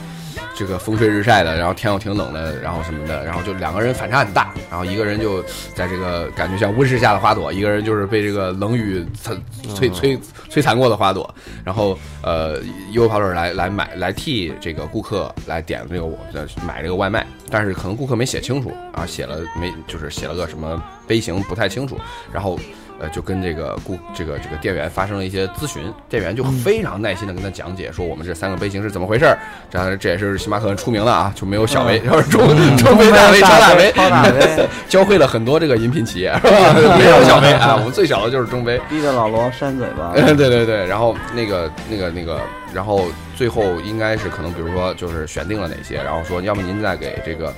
[0.55, 5.43] 这个风吹日晒的，然后天又挺冷的，然后什么的，然后就两个人反差很大，然后一个人就
[5.75, 9.39] 在这个感觉像温室下的花朵，一个人就是被这个冷雨摧
[9.75, 12.59] 摧摧摧残过的花朵，然后呃，
[12.93, 21.99] 优跑腿来来买来替这个顾客来点这个我的买这个外卖，但是可能顾客没写清楚啊，写了没就是写了个什么杯型不太清楚，
[22.33, 22.59] 然后
[23.01, 29.39] 呃，就跟这个顾这个这个店员发生了一些咨询，店员就非常耐心的跟他讲解说我们这三个杯型是怎么回事儿。
[29.71, 36.97] 这样这也是星巴克出名的啊，就没有小杯，要是中中杯、大杯、超大杯，超大杯， 教会了很多这个饮品企业，是吧？
[36.99, 38.81] 没有小杯啊，我们最小的就是中杯。
[38.89, 40.13] 逼着老罗扇嘴巴。
[40.15, 42.41] 对对对，然后那个那个那个，
[42.75, 47.55] 然后最后应该是可能，比如说就是选定了哪些，然后说，要么您再给这个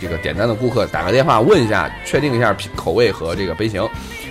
[0.00, 3.86] 这个点单的顾客打个电话问一下，确定一下口味和这个杯型。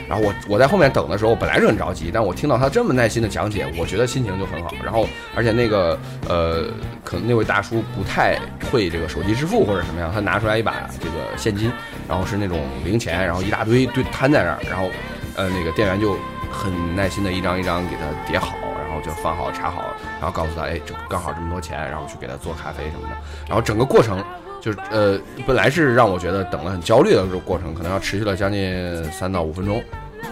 [0.08, 4.72] 然后我我在后面等的时候，本来是很着急，但我听到他这么耐心的讲解，我觉得心情就很好。
[4.84, 5.98] 然后而且那个
[6.30, 6.66] 呃，
[7.04, 8.40] 可能那位大叔不太
[8.72, 11.72] 会这个手机支付或者什么样，他拿出来一把这个现金，
[12.08, 14.90] 然后是那种零钱，然后一大堆堆摊在那儿，然后
[15.36, 16.18] 呃那个店员就
[16.52, 23.16] 很耐心的一张一张给他叠好，然后就放好插好，然后告诉他，哎，这刚好这么多钱，然后去给他做咖啡什么的，
[23.48, 24.24] 然后整个过程。
[24.66, 29.80] 就是呃，本来是让我觉得等了很焦虑的这个过程，可能要持续了将近三到五分钟，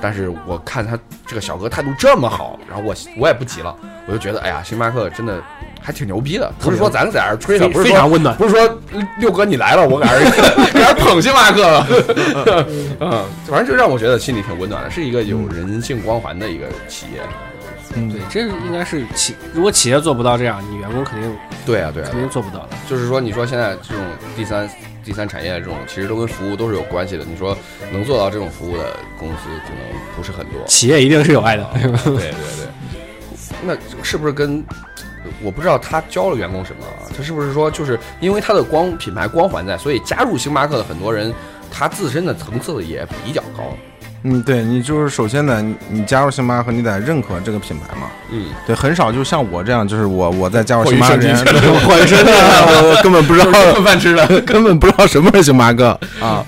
[0.01, 3.75] 但是我看他这个小哥态度这么好，然后我我也不急了，
[4.07, 5.39] 我就觉得哎呀，星巴克真的
[5.79, 8.35] 还挺牛逼的，不是说咱在这儿吹的，非不是非常温暖。
[8.35, 8.81] 不是说
[9.19, 10.19] 六哥你来了，我搁这儿
[10.73, 11.87] 搁这儿捧星巴克了，
[13.01, 17.21] 嗯，反正就让我觉得心里挺温暖的，是一个有人性光环的一个企业。
[17.93, 22.69] 对，这应该是企，如果企业做不到这样，你员工肯定对啊，对啊肯，定做不到的。
[22.89, 24.03] 就是说，你说现在这种
[24.35, 24.69] 第三
[25.03, 27.23] 第三产业这种，其实都跟服务都是有关系的。
[27.23, 27.57] 你说
[27.91, 30.63] 能做到这种服务的公司，可能不是很多。
[30.67, 32.67] 企业一定是有爱的，对对对，
[33.63, 34.63] 那是不是跟
[35.41, 37.07] 我不知道他教了员工什么啊？
[37.15, 41.33] 他是不是说就是因为他的光品牌光环在，所以加入星巴克的很多人，
[41.71, 43.63] 他自身的层次也比较高。
[44.23, 48.07] 嗯，对你就是首先呢，你你加入星巴克，你得认可这个品牌嘛。
[48.31, 51.37] 嗯，对，很少就像我这样，就是我我在加入星巴克之前，
[51.85, 54.25] 混身我根本不知道混饭吃的。
[54.41, 56.45] 根本不知道什么是星巴克啊。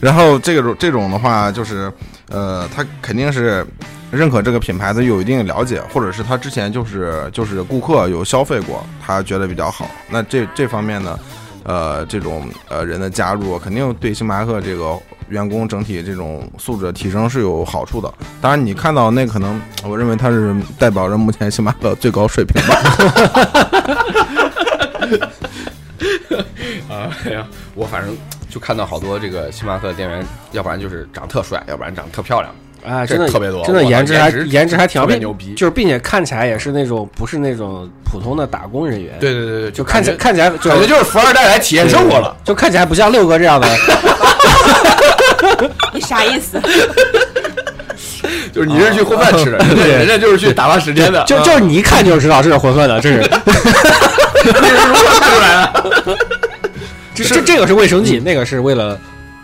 [0.00, 1.90] 然后这个这种的话，就是
[2.28, 3.64] 呃，他肯定是
[4.10, 9.88] 认可这个品牌的，有一定的了解，或者是他之前就是就是顾客有消费过，他觉得比较好。
[10.10, 11.18] 那这这方面呢，
[11.62, 14.98] 呃，这种呃人的加入，肯定对星巴克这个
[15.32, 18.12] 员工整体这种素质的提升是有好处的。
[18.40, 22.74] 当然，你看到那可能，我认为它是代表着目前星巴克最高水平吧。
[26.90, 28.14] 啊， 哎呀，我反正
[28.50, 42.36] 就看到好多这个星巴克的店员，要不然就是长特帅，要不然长特漂亮，啊，真的特别多真的颜值还颜值颜值还挺牛逼就是并且看起来也是那种不是那种普通的打工人员，，对对对对，就看起来看起来感觉就是富二代来体验生活了。
[42.44, 43.66] 就看起来不像六哥这样的，
[45.92, 46.60] 你啥意思？
[48.52, 53.20] 就是你是去混饭吃的，人家人家就是去打发时间的，啊就就是你一看就知道这是混饭的，这是
[54.44, 56.18] 这是如何看出来的？
[57.14, 58.98] 这这这个是卫生剂，那个是为了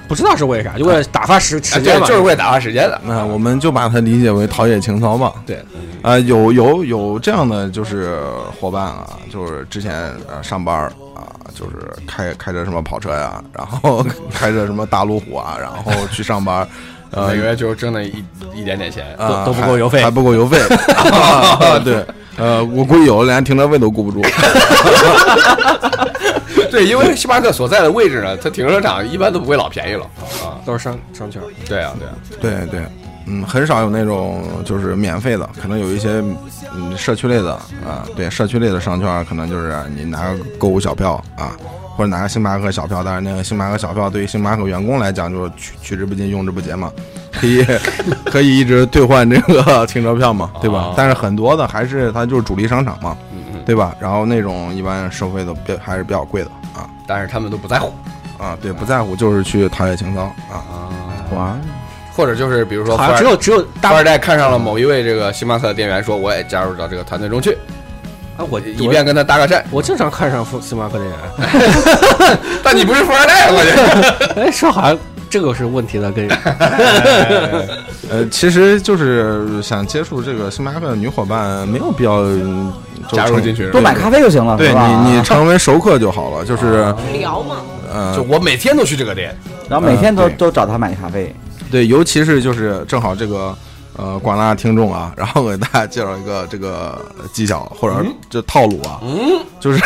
[0.08, 3.00] 不知道是为啥，就为了打发时时间，嘛，就是为了打发时间的。
[3.04, 5.32] 那我们就把它理解为陶冶情操嘛。
[5.46, 5.62] 对，
[6.02, 8.18] 啊，有有有这样的就是
[8.58, 9.92] 伙伴啊，就是之前
[10.28, 16.68] 呃上班啊，就是开开着什么跑车呀， 然后 开着什么大路虎啊，然后去上班儿，
[17.12, 19.04] 呃每个月就挣那一一点点钱。
[19.18, 20.58] 啊都不够邮费还还不够邮费。
[20.94, 22.04] 啊对，
[22.38, 24.22] 呃，我估计有的连停车费都顾不住。
[26.72, 30.04] 对，因为星巴克所在的位置呢，它停车场一般都不会老便宜了
[30.44, 30.60] 啊。
[30.64, 31.40] 都是商商圈。
[31.68, 32.14] 对啊，对啊，
[32.66, 32.80] 对对，
[33.26, 36.22] 嗯，很少有那种就是免费的，可能有一些
[36.74, 37.52] 嗯社区类的
[37.86, 41.56] 啊，对社区类的商圈，可能就是你拿个购物小票啊，
[41.96, 46.92] 或者拿个星巴克小票，但是那个星巴克小票对于星巴克员工来讲就是取取之不尽用之不竭嘛，
[47.32, 47.64] 可以
[48.26, 50.94] 可以一直兑换这个 停车票嘛，对吧哦？
[50.96, 53.16] 但是很多的还是它就是主力商场嘛，
[53.68, 53.94] 对吧？
[54.00, 57.92] 然后那种一般收费的比还是比较贵的啊但是他们都不在乎
[58.38, 60.88] 啊，对，不在乎就是去陶冶情操啊，啊。
[61.36, 61.54] 哇，
[62.16, 67.58] 或者就是比如说富二只有只有富大二代看上了某一位这个星巴克的店员，说我也加入到这个团队中去，
[68.38, 69.62] 啊，我以便跟他搭个讪。
[69.70, 71.14] 我经常看上富星巴克的人，
[72.64, 74.34] 但你不是富二代，我觉得。
[74.44, 74.98] 哎，说好像
[75.30, 76.38] 这个是问题的根源。
[78.10, 82.24] 呃，其实就是想接触这个星巴克的女伙伴，没有必要
[83.12, 85.04] 加入进去多买咖啡就行了，对是吧？
[85.04, 86.44] 你，你成为熟客就好了。
[86.44, 87.56] 就是聊嘛，
[87.92, 89.36] 呃就，我每天都去这个店，
[89.68, 91.34] 然后每天都呃都找他买咖啡，
[91.70, 93.54] 对，尤其是就是正好这个
[93.98, 96.98] 呃广大听众啊， 然后给大家介绍一个这个
[97.32, 97.96] 技巧或者
[98.30, 99.78] 这套路啊，嗯，就是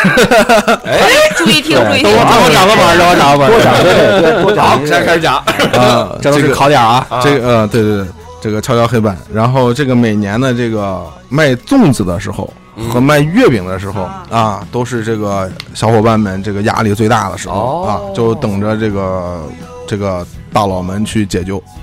[1.37, 2.12] 注意听，注意听等。
[2.14, 3.51] 我找个本儿，等我找个本儿。
[3.51, 5.37] 多找对对多找好，现在开始讲。
[5.37, 7.05] 啊， 这都是个考点啊。
[7.22, 8.07] 这个呃，对对对，
[8.40, 9.16] 这个敲敲黑板。
[9.33, 12.48] 然后这个每年的这个卖粽子的时候
[12.90, 19.42] 和卖月饼的时候啊，都是这个小伙伴们这个压力最大的时候啊，就等着这个
[19.87, 21.82] 这个大佬们去解救啊。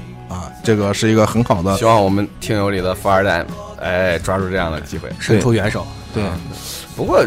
[0.69, 3.43] 这个是一个很好的希望我们听友里的富二代，
[3.81, 5.09] 哎，抓住这样的机会。
[5.19, 5.83] 伸出援手。
[6.13, 6.23] 对。
[6.95, 7.25] 不过，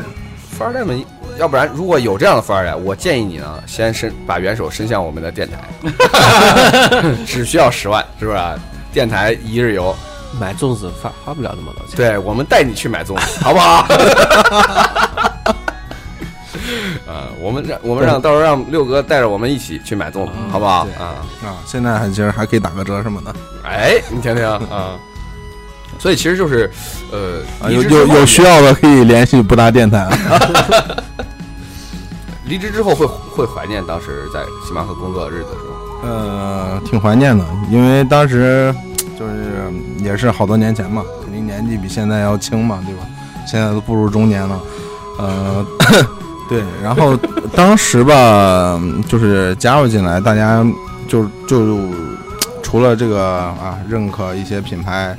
[0.56, 1.04] 富二代们，
[1.38, 5.58] 要不然如果有这样的富二代，我建议你呢，先伸把援手伸向我们的电台，
[7.26, 8.54] 只需要十万，是不是啊？
[8.92, 9.92] 电台一日游，
[10.38, 11.96] 买粽子花花不了那么多钱。
[11.96, 13.88] 对我们带你去买粽子，好不好？
[17.06, 20.86] 啊，我们让我们让到时候让六哥带着我们一起去买粽子，好不好？
[20.98, 24.98] 啊，啊，现在还其实还可以打个折什么的，哎，你听听啊。
[25.98, 26.68] 所以其实就是，
[27.12, 30.10] 呃，啊有有有需要的可以联系不达电台啊。
[32.44, 35.74] 离职之后会会怀念当时在星巴克工作的日子，是吗？
[36.02, 38.74] 呃，挺怀念的，因为当时
[39.16, 43.02] 就是也是好多年前嘛，肯定年纪比现在要轻嘛，对吧？
[43.46, 44.60] 现在都步入中年了，
[45.18, 45.64] 呃，
[46.48, 47.16] 对，然后
[47.54, 50.64] 当时吧， 就是加入进来，大家
[51.08, 51.78] 就就
[52.62, 55.16] 除了这个啊，认可一些品牌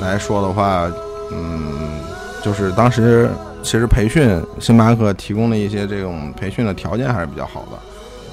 [0.00, 0.90] 来说的话，
[1.32, 2.00] 嗯，
[2.42, 3.28] 就是当时
[3.62, 7.78] 其实培训星巴克提供的一些这种培训的条件还是比较好的。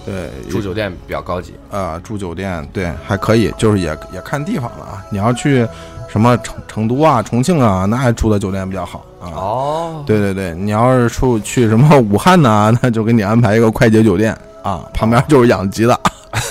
[0.06, 5.04] 对，住酒店比较高级，啊，住酒店对还可以，就是也也看地方了啊。
[5.10, 5.66] 你要去
[6.10, 9.36] 什么成成都啊、重庆啊，那住的酒店比较好啊。
[9.36, 16.00] 哦，对对对，你要是出去什么武汉呐、那就给你安排一个快捷酒店啊，旁边就是养鸡的。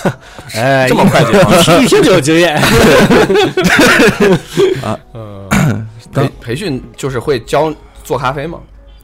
[0.55, 1.51] 哎，这么快捷吗？
[1.81, 2.55] 一听就有经验。
[4.83, 4.97] 啊
[6.13, 8.59] 培培训就是会教做咖啡吗？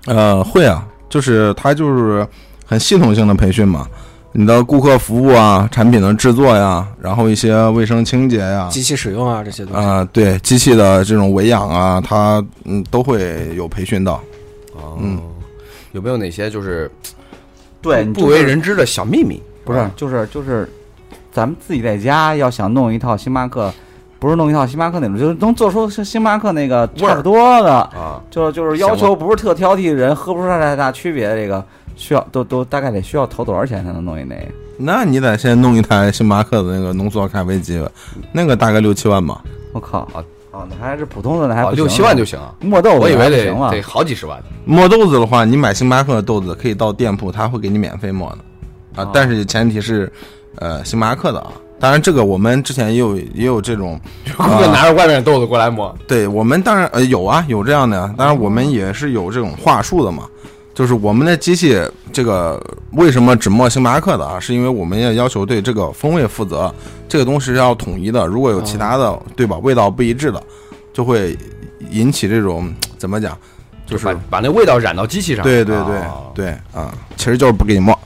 [0.06, 2.28] 呃，会啊，就是他就是
[2.66, 3.88] 很系统性的培训嘛。
[4.32, 9.88] 你的顾客服务啊，产品的制作呀，然后一些卫生清洁呀，机器使用啊，这些东西。
[9.88, 14.22] 啊、对机器的这种维养啊，它嗯都会有培训到。
[14.74, 15.20] 哦嗯，
[15.94, 16.90] 有没有哪些就是
[17.82, 19.42] 对，不为人知的小秘密？
[19.66, 20.70] 不是，就是就是，
[21.32, 23.72] 咱们自己在家要想弄一套星巴克，
[24.20, 31.36] 不是弄一套星巴克那种，就是能做出像星巴克那个差不多的，啊，就就是要求不是特挑剔的，人喝不出来太大区别。
[31.36, 31.64] 这个
[32.00, 34.46] 需要都都大概得需要投多少钱才能弄一那个？
[34.78, 37.92] 那你得先弄一台星巴克的那个浓缩咖啡机吧，
[38.32, 39.44] 那个大概六七万吧。
[39.74, 42.56] 我靠啊哦，那还是普通的，那还不六七万就行啊？
[42.62, 44.42] 磨豆子我以为得行了得好几十万。
[44.66, 50.12] 磨豆子的话，你买星巴克的豆子可以到店铺，他会给你免费磨的啊哦，但是前提是
[50.56, 51.52] 呃星巴克的啊。
[51.82, 54.00] 当然，这个我们之前也有也有这种，
[54.38, 60.24] 顾客拿着外面的豆子过来磨，对我们当然呃有啊有这样的呀，当然我们也是有这种话术的嘛。
[60.74, 61.78] 就是我们的机器，
[62.14, 64.40] 这个为什么只磨星巴克的啊？
[64.40, 66.74] 是因为我们也要求对这个风味负责，
[67.08, 68.26] 这个东西是要统一的。
[68.26, 69.58] 如果有其他的，对吧？
[69.58, 70.42] 味道不一致的，
[70.94, 71.38] 就会
[71.90, 73.38] 引起这种怎么讲？
[73.86, 75.44] 就是把把那味道染到机器上。
[75.44, 77.98] 对对对哦对啊，其实就是不给你磨。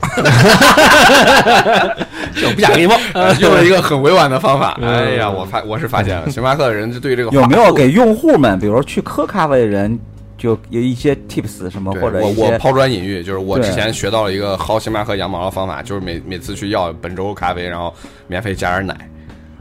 [2.34, 2.98] 就不想给你摸。
[3.12, 4.76] 呃用了一个很委婉的方法。
[4.82, 9.98] 哎呀，我发我是发现了，星巴克的人就对这个有没有给用户们，比如说去喝咖啡的人，
[10.36, 17.94] 就有一些 tips 什么，或者我我抛砖引玉，就是我之前学到了一个薅星巴克羊毛的方法，就是每每次去要本周咖啡，然后
[18.26, 18.96] 免费加点奶，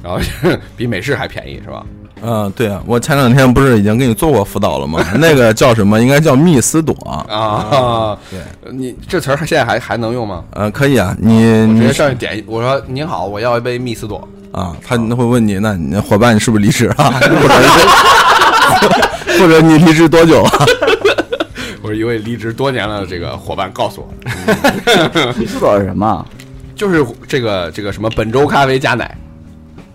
[0.04, 0.20] 然后
[0.76, 1.86] 比美式还便宜，是吧？
[2.26, 5.06] 嗯，对啊，我前两天不是已经给你做过辅导了吗？
[5.20, 6.00] 那个叫什么？
[6.00, 6.94] 应该叫密斯朵。
[7.30, 8.40] 啊，对，
[8.72, 10.42] 你这词儿现在还还能用吗？
[10.52, 11.42] 呃，可以啊，你
[11.78, 14.26] 直接上去点，我说您好，我要一杯密斯朵。
[14.54, 16.96] 啊，他会问你，那你伙伴你是不是离职了？
[19.44, 20.52] 或者你离职多久啊？
[21.84, 26.26] 我是一位离职多年的这个伙伴告诉我，蜜丝朵是什么？
[26.78, 29.18] 就是这个这个什么本周咖啡加奶，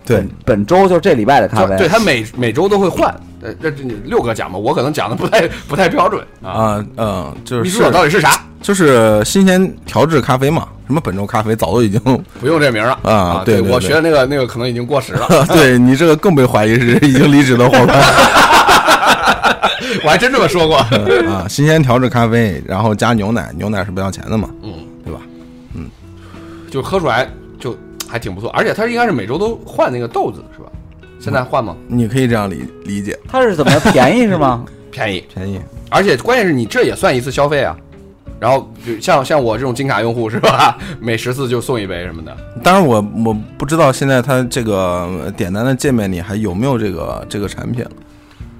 [0.05, 3.11] 对本，周就这礼拜的咖啡，对他每每周都会换。
[3.41, 6.51] 呃，这这你六个讲吧，我可能讲的不太 不太标准啊。
[6.51, 8.39] 啊，嗯，就是蜜丝朵到底是啥？
[8.61, 11.99] 就是新鲜调制咖啡嘛，什么本周咖啡早都已经，
[12.39, 17.99] 不用这名了啊对对对我学的那个那个可能已经过时了，对你这个更被怀疑是已经离职的伙伴
[20.03, 20.77] 我还真这么说过。
[21.29, 21.45] 啊。
[21.49, 25.19] 新鲜调制咖啡，然后加牛奶，牛奶是不要钱的嘛，嗯，对吧？
[25.75, 25.89] 嗯
[26.69, 27.27] 就喝出来
[27.59, 27.75] 就
[28.07, 30.69] 还挺不错，而且它应该是每周都换那个豆子是吧？
[31.19, 31.75] 现在换吗？
[31.87, 34.63] 你可以这样理理解，它是怎么便宜是吗？
[34.91, 35.59] 便宜，便宜。
[35.89, 37.75] 而且关键是你这也算一次消费啊。
[38.39, 40.77] 然后就像像我这种金卡用户是吧？
[41.01, 42.35] 每十次就送一杯什么的。
[42.63, 47.91] 当然我我不知道现在它这个点单的界面里还有没有这个这个产品了。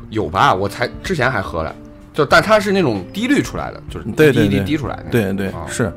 [0.10, 0.53] 有吧？
[0.53, 1.76] 我才之前还喝了，
[2.14, 5.05] 就但它是那种滴滤出来的，就是对对对滴滴滴出来的。
[5.12, 5.91] 对对啊是，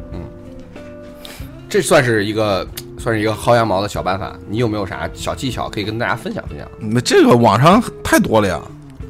[1.69, 2.67] 这算是一个
[2.99, 4.37] 算是一个薅羊毛的小办法。
[4.49, 6.69] 你有没有啥小技巧可以跟大家分享分享？
[6.79, 8.61] 那这个网上太多了呀。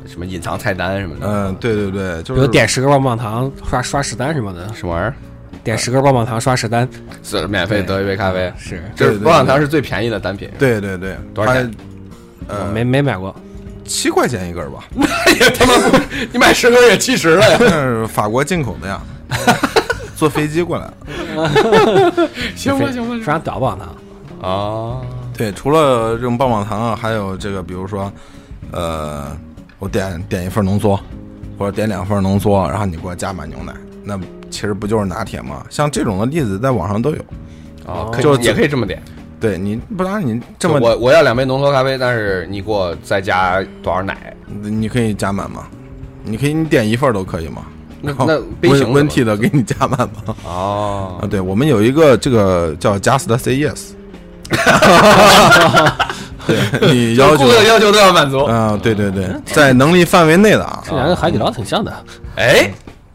[0.05, 1.27] 什么隐藏菜单什么的？
[1.27, 5.15] 嗯，对对对，就比如是点十根棒棒糖刷刷十单什么的，什么玩意儿？
[5.63, 6.87] 点十根棒棒糖刷十单
[7.23, 8.53] 是免费得一杯咖啡。
[8.59, 10.51] 是这是棒棒糖是最便宜的单品。
[10.59, 11.71] 对对对，多少钱？
[12.49, 13.35] 呃，没没买过，
[13.85, 14.85] 七块钱一根儿吧，
[15.41, 15.99] 也他妈不，
[16.33, 17.57] 你买十根也七十了呀！
[17.61, 19.01] 那是法国进口的呀，
[20.16, 22.28] 坐飞机过来的。
[22.55, 23.89] 行吧行吧非常屌棒糖。
[24.41, 25.01] 啊，
[25.37, 28.12] 对，除了这种棒棒糖啊，还有这个，比如说，
[28.72, 29.37] 呃，
[29.78, 30.99] 我点点一份浓缩，
[31.59, 33.72] 或者点两份浓缩，然后你给我加满牛奶，
[34.03, 34.18] 那
[34.51, 35.64] 其实不就是拿铁吗？
[35.70, 37.18] 像这种的例子在网上都有。
[37.87, 39.03] 啊，可以就也可以这么点。
[39.43, 44.34] 对你，不然你这么我我要两杯浓缩咖啡，但是你给我再加多少奶？
[44.47, 45.66] 你可以加满吗？
[46.24, 47.62] 你可以你点一份都可以吗？
[48.01, 50.34] 那那杯型怎么温温体的给你加满吗？
[50.45, 53.90] 哦啊，对，我们有一个这个叫 Just Say Yes，
[56.47, 58.38] 对你要求 顾，客的要求都要满足。
[58.45, 60.82] 啊，对对对，在能力范围内的啊。
[60.84, 61.93] 这两个海底捞挺像的。
[62.36, 62.70] 哎，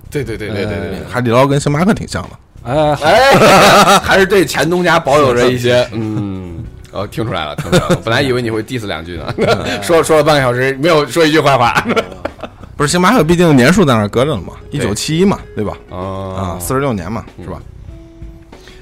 [0.09, 2.29] 对对对对对对对，海底捞跟星巴克挺像的，
[2.67, 6.63] 哎，哎， 还是对前东家保有着一些嗯。
[6.93, 8.01] 哦，听出来了，听出来了。
[8.03, 9.33] 本来以为你会 diss 两句呢，
[9.83, 11.85] 说说了半个小时，没有说一句坏话。
[12.75, 15.73] 不是星巴克，毕竟年数在那儿搁着呢嘛，一九七一嘛，对吧？
[15.89, 17.59] 啊，哦四十六年嘛，是吧？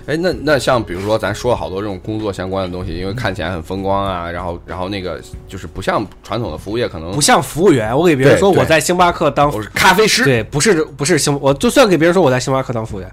[0.05, 13.11] 哎，那那像比如说，咱说了好多这种工作相关的东西，因为看起来很风光啊，然后然后那个就是不像传统的服务业，可能不像服务员，我给别人说我在星巴克当我是咖啡师对，不是不是星，我就算给别人说我在星巴克当服务员，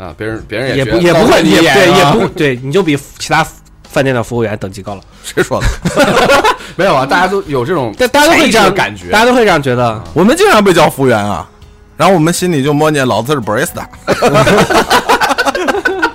[0.00, 3.46] 啊，别人别人也觉得不也不会你也对也不对，你就比其他
[3.84, 5.02] 饭店的服务员等级高了。
[5.22, 5.66] 谁说的？
[6.74, 10.02] 没有啊，大家都有这种但大家都会这样感觉，大家都会这样觉得。
[10.14, 11.46] 我们经常被叫服务员啊，
[11.98, 13.84] 然后我们心里就默念老子是 barista。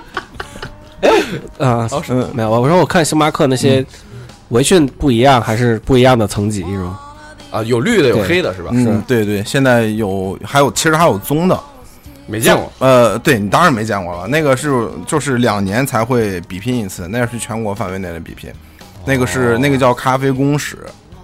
[1.02, 1.10] 哎
[1.58, 1.88] 啊，
[2.32, 3.86] 没有，我说我看星巴克那些
[4.48, 6.98] 围裙不一样，还是不一样的层级是吗？
[7.52, 8.70] 啊，有绿的有黑的是吧？
[8.72, 11.56] 嗯，对对，现在有还有，其实还有棕的。
[12.26, 12.70] 没见过。
[12.80, 18.52] 呃，对你当然没见过了，那个是就是两年才会比拼一次，那是全国范围内的比拼，
[19.04, 20.78] 那个是那个叫咖啡公使，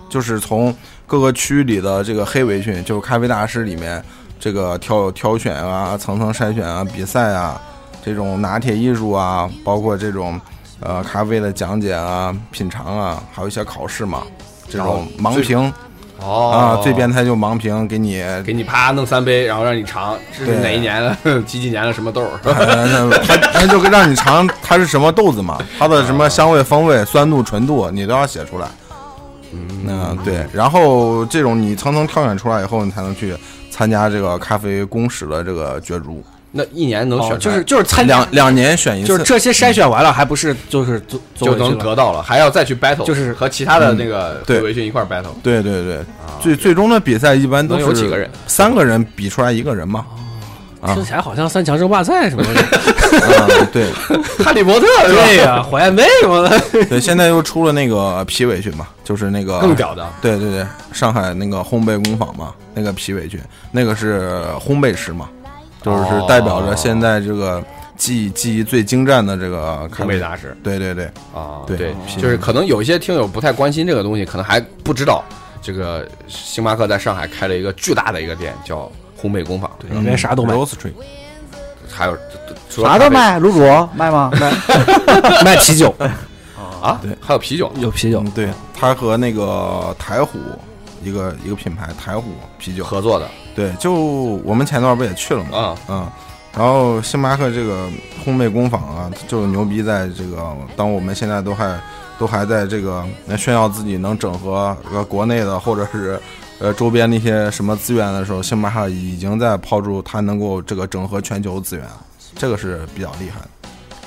[0.08, 0.74] 就是从
[1.06, 4.02] 各个区里的这个黑围裙，就是咖啡大师里面
[4.38, 7.60] 这个挑挑选啊、层层筛选啊、比赛啊，
[8.04, 10.40] 这种拿铁艺术啊，包括这种
[10.80, 14.22] 呃咖啡的讲解啊、品尝啊，还有一些考试嘛，
[14.68, 15.72] 这种盲评
[16.24, 16.50] 哦。
[16.50, 28.68] 啊，最变态就盲评，给你给你啪弄三杯，然后让你尝这是哪一年的 几几年的什么豆儿， 他他就让你尝它是什么豆子嘛，它的什么香味、风味、酸度、纯度，你都要写出来。
[29.52, 30.46] 嗯，对。
[30.52, 33.36] 然后这种你层层挑选出来以后，你才能去
[33.70, 39.08] 参加这个咖啡公使的这个角逐，那一年能选哦，就是就是参两，两年选一次。
[39.08, 45.32] 就是这些筛选完了，还不是就是就回去了能得到了，还要再去 battle，就是和其他的那个对围裙一块 battle。
[45.42, 46.00] 对对对，
[46.40, 48.30] 最最终的比赛一般都是有几个人？
[48.46, 50.04] 三个人比出来一个人嘛。
[50.80, 52.60] 啊听起来好像三强争霸赛什么的。
[53.22, 53.86] 啊，对
[54.44, 54.86] 哈利波特？
[55.06, 56.60] 对呀，火焰杯什么的。
[56.88, 63.38] 对，现在又出了那个皮围裙嘛，就是那个更屌的对对对，上海那个烘焙工坊嘛，那个皮围裙，
[63.70, 65.28] 那个是烘焙师嘛，
[65.82, 67.62] 就是代表着现在这个
[67.96, 75.24] 技技艺最精湛的这个咖啡烘焙大师对对对，啊，对对，就是可能有一些听友不太关心这个东西，可能还不知道
[75.60, 80.54] 这个星巴克在上海开了一个巨大的一个店，叫烘焙工坊，对，里面啥都卖。
[81.94, 82.16] 还有
[82.70, 83.88] 啥都卖，卤煮。
[83.94, 84.30] 卖吗？
[84.40, 84.50] 卖。
[85.44, 85.94] 卖啤酒，
[86.80, 87.14] 啊，对。
[87.20, 88.20] 还有啤酒，有啤酒。
[88.24, 90.38] 嗯，对，他和那个台虎
[91.04, 96.08] 一个一个品牌台虎啤酒，合作的对，就我们前段不也去了嘛，啊，嗯，
[96.56, 97.88] 然后星巴克这个
[98.24, 101.78] 烘焙工坊啊，就牛逼在这个，当我们现在都还
[102.18, 106.18] 都还在这个呃炫耀自己能整合呃国内的或者是
[106.58, 111.84] 呃周边那些什么资源的时候，星巴克已经在抛出它能够这个整合全球资源，
[112.36, 113.48] 这个是比较厉害的。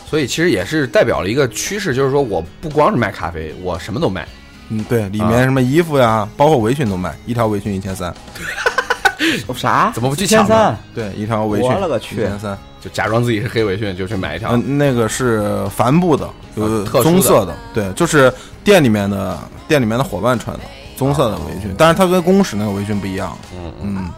[0.07, 4.25] 所以其实也是代表了一个趋势，就是说我不光是卖咖啡，我什么都卖。
[4.69, 8.13] 嗯，对，里面什么衣服呀，包括围裙都卖，一条围裙一千三，
[9.55, 9.91] 啥？
[9.93, 10.77] 怎么不去一千抢呢三？
[10.93, 12.57] 对，一条围裙我了个去一千三。
[12.81, 14.51] 就假装自己是黑围裙，就去买一条。
[14.51, 18.31] 嗯，那个是帆布的，有啊特殊的棕色的，对，就是
[18.63, 20.63] 店里面的店里面的伙伴穿的
[20.95, 23.35] 棕色的围裙，但是它跟公使那个围裙不一样。
[23.55, 24.11] 嗯嗯，嗯，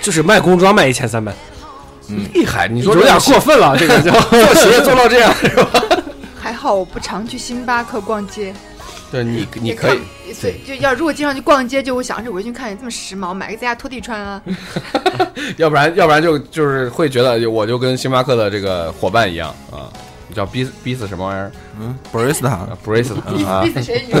[0.00, 1.34] 就是卖工装卖一千三百，
[2.32, 2.66] 厉害！
[2.66, 5.82] 你说有点过分了，这个就 做企业做到这样是吧，
[6.40, 8.54] 还好我不常去星巴克逛街，
[9.10, 14.40] 对你你可以看，所以就要如果经常去逛街，就会想这围裙看起来这么时髦，买个在家拖地穿啊。
[15.56, 19.90] 要不然要不然就就是会觉得我就跟星巴克的这个伙伴一样啊，
[20.28, 21.50] 你叫逼逼死什么玩意儿
[21.80, 24.04] 嗯，barista，啊？brace 啊逼，死谁？
[24.06, 24.12] 你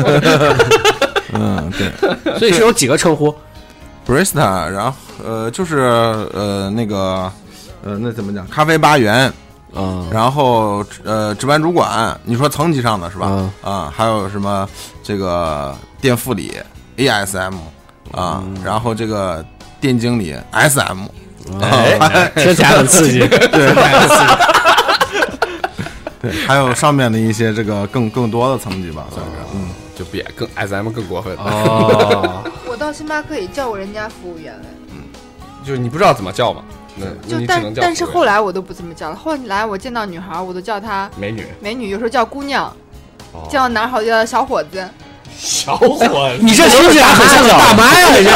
[1.32, 3.32] 嗯，对 所以是有几个称呼
[4.06, 4.92] ，，barista，然后
[5.24, 7.30] 呃，就是呃那个
[7.84, 9.32] 呃那怎么讲，咖啡八元，
[9.74, 10.06] 嗯。
[10.10, 13.26] 然后呃，值班主管，你说层级上的是吧？
[13.30, 13.50] 嗯。
[13.62, 14.68] 啊，还有什么
[15.02, 16.52] 这个店副理
[16.96, 17.54] ASM
[18.12, 18.56] 啊，嗯。
[18.64, 19.44] 然后这个
[19.80, 20.98] 店经理 SM，
[21.60, 23.20] 哎，听起来很刺激。
[23.28, 23.48] 对，
[26.20, 34.54] 对，还有上面的一些这个更更多的层级吧，算是，嗯，就比更 SM 更过分，哦， 我到星巴克也叫过人家服务员。
[34.92, 35.00] 嗯，
[35.64, 36.62] 就是你不知道怎么叫嘛，
[37.28, 39.16] 就但但是后来我都不这么叫了。
[39.16, 42.64] 后来我见到女孩，我都叫她美女，美女，有时候叫姑娘，
[43.32, 44.88] 哦见到男孩就叫小伙子。
[45.38, 46.04] 小伙子
[46.40, 48.08] 你这听起来很像大妈呀！
[48.14, 48.30] 你这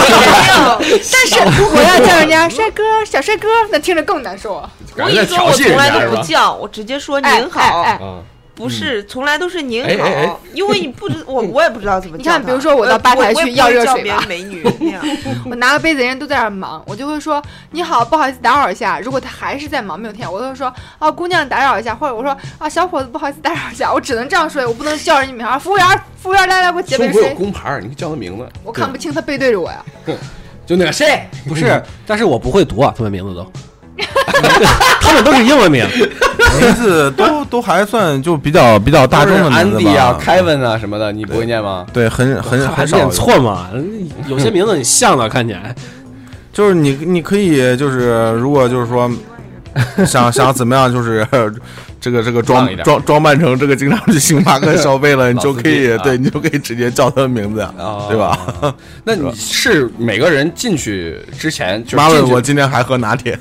[1.13, 4.71] 但是我要叫人家帅哥、小帅哥，那听着更难受啊！
[4.97, 7.85] 我跟你说，我从来都不叫，我直接说哎您好。
[8.55, 12.17] 不是，从来都是您哎哎哎好，因为你不知我我也不知道怎么。
[12.17, 15.03] 你看比如说我到吧台去要热水吧我不会叫别人美女 那样。
[15.51, 17.43] 我拿个杯子，人家都在那儿忙，我就会说
[17.73, 19.01] 你好，不好意思打扰一下。
[19.01, 25.59] 如果他还是在忙没有听，我就会说啊姑娘打扰一下，或者我说啊小伙子不好意思打扰一下，我只能这样说，我不能叫人家名儿。
[25.59, 25.87] 服务员，
[26.23, 27.35] 服务员来来给我接杯中国有水。
[27.35, 29.85] 工牌，你可以叫他名字，我看不清他背对着我呀。
[30.67, 33.53] 就那个谁，不是，但是我不会读啊，他们名字都，
[35.01, 35.86] 他们都是英文名。
[36.61, 41.84] 名字都 都还算就比较比较大众的名字安迪啊吧，、凯文啊什么的，你不会念吗？
[41.92, 43.68] 对，很很很少念错嘛？
[44.28, 45.74] 有些名字你像的，看起来。
[46.53, 49.11] 就是你你可以就是如果就是说
[50.07, 51.27] 想想怎么样，就是
[52.01, 58.39] 这个这个装装装扮成这个经常去星巴克消费了，你 就可以对你就可以直接叫他的名字，啊对吧？？
[59.05, 63.39] 那你是每个人进去之前就是妈问我今天还喝拿铁，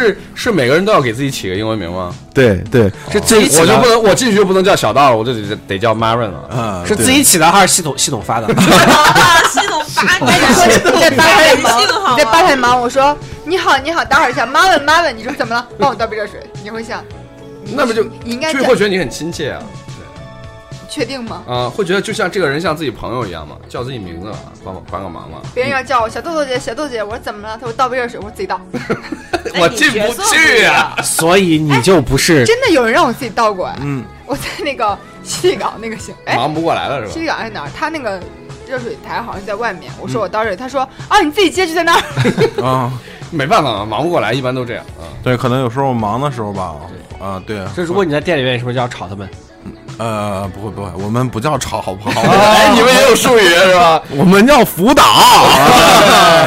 [0.00, 2.14] 是是每个人都要给自己起个英文名吗？
[2.32, 6.48] 对对，是自己起的我就不能我进去就不能叫小道了，我就得得叫 Marin 了。
[6.50, 8.46] 啊，是自己起的还是系统系统发的？
[8.48, 8.54] 啊，
[9.52, 10.26] 系统发你
[10.94, 15.66] 你在发太忙，你在发太忙，我说你好你好，打扰一下，Marvin Marvin，，你说怎么了？
[15.78, 16.40] 帮我倒杯热水。
[16.62, 17.04] 你会想，
[17.74, 19.62] 那不就你应该叫就会觉得你很亲切啊
[20.94, 21.42] 确定吗？
[21.48, 25.38] 啊，会觉得就像这个人像自己朋友一样嘛，叫自己名字嘛，帮忙帮个忙嘛。
[25.52, 27.58] 别人要叫我小豆豆姐，小豆姐，我说怎么了？
[27.58, 28.60] 他说倒杯热水，我说自己倒。
[29.58, 30.94] 我进不去啊！
[31.02, 33.76] 所以你就不是真的有人让我自己倒过来。
[33.82, 37.20] 嗯，我在那个西里港那个行，哎，忙不过来了是吧？
[37.20, 37.70] 里港在哪儿？
[37.76, 38.20] 他那个
[38.68, 39.92] 热水台好像在外面。
[40.00, 42.02] 我说我倒热水，他说啊你自己接就在那儿。
[42.64, 42.92] 啊，
[43.32, 45.02] 没办法嘛，忙不过来，一般都这样啊。
[45.24, 46.74] 对，可能有时候忙的时候吧，
[47.20, 49.28] 啊，对，这如果你在店里面，是不是就要吵他们？
[49.98, 52.20] 呃，不会不会，我们不叫吵，好不好？
[52.30, 54.02] 哎，你们也有术语是吧？
[54.10, 55.02] 我们叫辅导。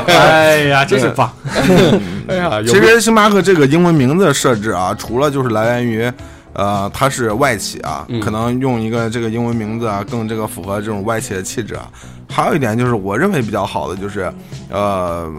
[0.07, 1.31] 哎呀，真是棒！
[2.27, 6.11] 哎呀，其实星巴克这个英文名字的设置啊，除了就是来源于，
[6.53, 11.87] 呃，它是外企啊，嗯可能用一个这个英文名字啊，更这个符合这种外企的气质啊。
[12.29, 14.31] 还有一点就是我认为比较好的就是，
[14.69, 15.31] 呃，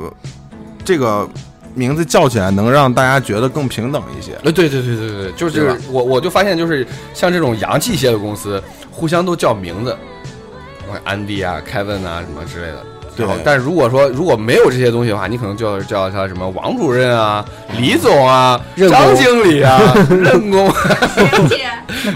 [0.85, 1.29] 这个
[1.75, 4.33] 名字叫起来能让大家觉得更平等一些。
[4.45, 9.97] 呃，对对对对对，就是我我就发现，就是像这种洋气一些的公司，互相都叫名字，
[10.89, 12.85] 我安迪啊、凯文啊什么之类的。
[13.17, 17.45] 对但如果说如果没有这些东西的话，你可能就要叫他什么王主任啊、
[17.77, 20.71] 李总啊、任张经理啊、 任工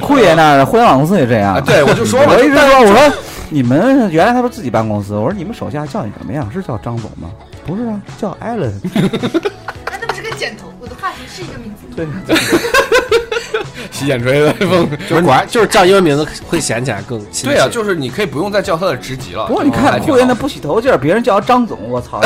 [0.01, 1.55] 酷 爷那儿的互联网公司也这样。
[1.55, 3.17] 啊，对我就说嘛，我一直说，我说
[3.51, 6.47] 你们原来他说自己办公司，我说你们手下叫你什么呀？
[6.55, 7.29] 是叫张总吗？
[7.67, 8.73] 不是啊，叫艾伦。
[8.95, 11.87] 那那不是个剪头，我的发型是一个名字。
[11.95, 12.07] 对，
[13.91, 14.89] 洗剪吹的风。
[15.09, 17.49] 就是果然就是叫英文名字会显起来更亲。
[17.49, 19.47] 对啊，就是你可以不用再叫他的职级了。
[19.47, 22.21] 不过你看霍元他不洗头劲儿，别人叫他张总，我操，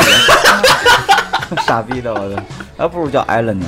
[1.65, 2.43] 傻逼的，我的，
[2.77, 3.65] 还不如叫艾伦呢。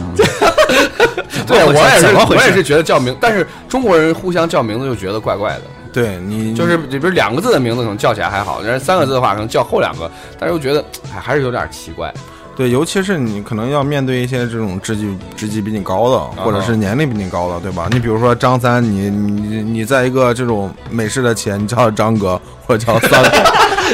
[1.45, 5.61] 对我也是，我也是觉得叫名，但是中国人互相叫名字就觉得怪怪的。
[5.91, 10.09] 对你就是比如两个字的名字可能叫起来还好，但是三个字的话可能叫后两个，
[10.39, 10.83] 但是又觉得
[11.13, 12.13] 哎还是有点奇怪。
[12.59, 17.87] 对，尤其是你可能要面对一些这种职级职级比你高的，或者是年龄比你高的，对吧？
[17.89, 22.37] 你比如说张三，你你你在一个这种美式的企业，你叫张哥
[22.67, 23.23] 或者叫三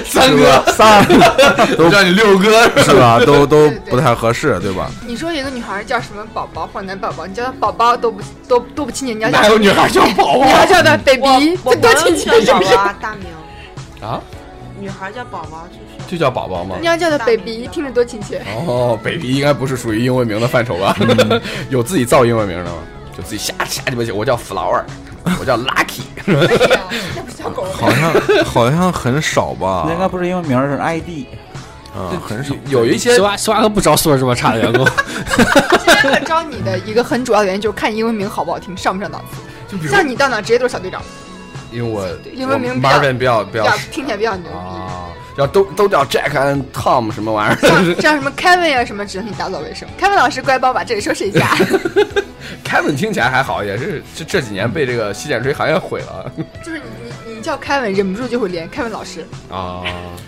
[0.04, 1.06] 三 哥，三
[1.78, 3.20] 都叫你六哥是吧？
[3.24, 4.90] 都 都不太合适，对吧？
[5.06, 12.32] 你说一个女孩叫什么宝宝或者男宝宝，你叫她宝宝都不都都不亲切，你要叫哪有女孩叫宝你要宝叫她 baby，这多亲切？
[12.76, 13.28] 啊，大名。
[14.02, 14.20] 啊？
[14.80, 15.95] 女孩叫宝宝就是。
[16.08, 16.86] 就叫宝宝吗你？
[16.88, 18.42] 要叫他 baby，听着多亲切。
[18.68, 20.96] 哦，baby 应该不是属于英文名的范畴吧？
[21.70, 22.78] 有自己造英文名的吗？
[23.18, 24.84] 就自己瞎瞎鸡巴写，我叫 flower，
[25.40, 26.34] 我叫 lucky，哎
[26.76, 26.82] 呀，
[27.16, 27.66] 那不是叫狗。
[27.72, 29.94] 好像好像很少吧那？
[29.94, 31.26] 应该不是英文名，是 ID。
[31.96, 32.54] 啊，很少。
[32.68, 39.88] 有一些星巴星巴克不招素质这么差的员工，星巴克招你的一个很主要的原因就是看英文名好不好听，上不上档次。
[39.90, 41.02] 像你到哪直接都是小队长，
[41.72, 44.85] 因为我英文名比较比较听起来比较牛逼。
[45.36, 49.88] 啊，要都都叫 Jack and Tom 什么玩意儿像像什么 Kevin 啊什么，只能你打扫卫生。
[50.00, 51.56] Kevin 老师乖帮我把这里收拾一下。？
[52.64, 56.32] Kevin 听起来还好，也是这这几年被这个洗剪吹行业毁了
[56.64, 56.86] 就是你
[57.28, 59.82] 你你叫 Kevin，忍不住就会连 Kevin 老师，啊。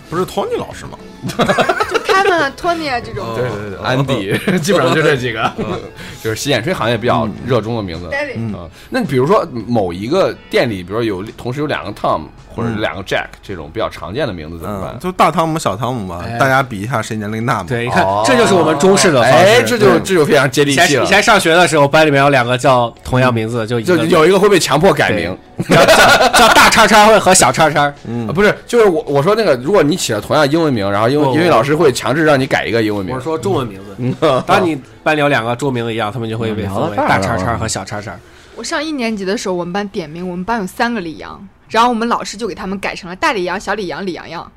[0.10, 0.98] 不是 Tony 老师吗？
[1.90, 3.26] 就 Kevin 啊、Tony 啊这种。
[3.36, 5.52] 对对对，安迪 基本上就这几个，
[6.24, 8.10] 就是洗剪吹行业比较热衷的名字。
[8.36, 12.24] 嗯，那比如说某一个店里，比如说有同时有两个 Tom
[12.56, 15.00] 或者是两个 Jack 这种比较常见的名字怎么嗯，办？
[15.00, 17.66] 就大汤姆、小汤姆嘛哎，大家比一下谁年龄大嘛。
[17.68, 19.38] 对，你看哦，这就是我们中式的方式。
[19.38, 21.08] 哎，这就这就非常接地气了以。
[21.08, 25.38] 前上学的时候，班里面有两个叫同样名字，就就有一个会被强迫改名，
[25.70, 27.84] 叫叫叫大叉叉会和小叉叉。
[27.84, 33.20] 啊不是，就是我我说那个，如果你起了同样英文名，然后英文不英语老师会强制让你改一个英文名我。
[33.20, 33.96] 说中文名字。
[33.98, 34.16] 嗯，
[34.46, 38.16] 当你班里有两个中文名字一样，他们就会被分为大叉叉和小叉叉。
[38.56, 44.52] 我上一年级的时候，我们班点名，我们班有三个李阳，然后我们老师就给他们改成了大李阳、小李阳、李阳阳。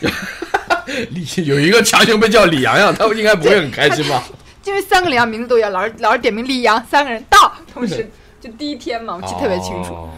[1.10, 4.22] 李有一个强行被叫李阳阳，他们应该不会很开心吧？
[4.64, 8.08] 因为三个李阳名字都一样，老师老师点名李阳，三个人到，同时
[8.40, 9.92] 就第一天嘛，我记得特别清楚。
[9.94, 10.08] 哦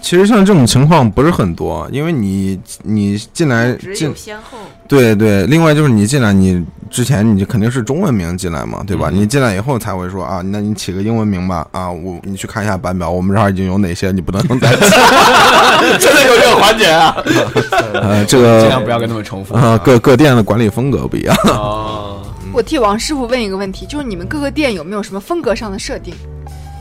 [0.00, 4.58] 其实像这种情况不是很多，因为你你进来进只有先后。
[4.86, 9.10] 对对，另外就是你进来，你之前你肯定是中文名进来嘛，对吧？
[9.12, 14.80] 嗯你进来以后才会说啊，那你起个英文名吧，啊，我你去看一下版表，我们这儿已经有哪些你不能再起，
[15.98, 17.14] 真的有这个环节啊！
[17.92, 21.36] 呃，这个 尽量不要跟他们重复啊，各各店的管理风格不一样。
[21.44, 22.22] 哦，
[22.52, 26.14] 我替王师傅问一个问题，就是你们各个店有没有什么风格上的设定？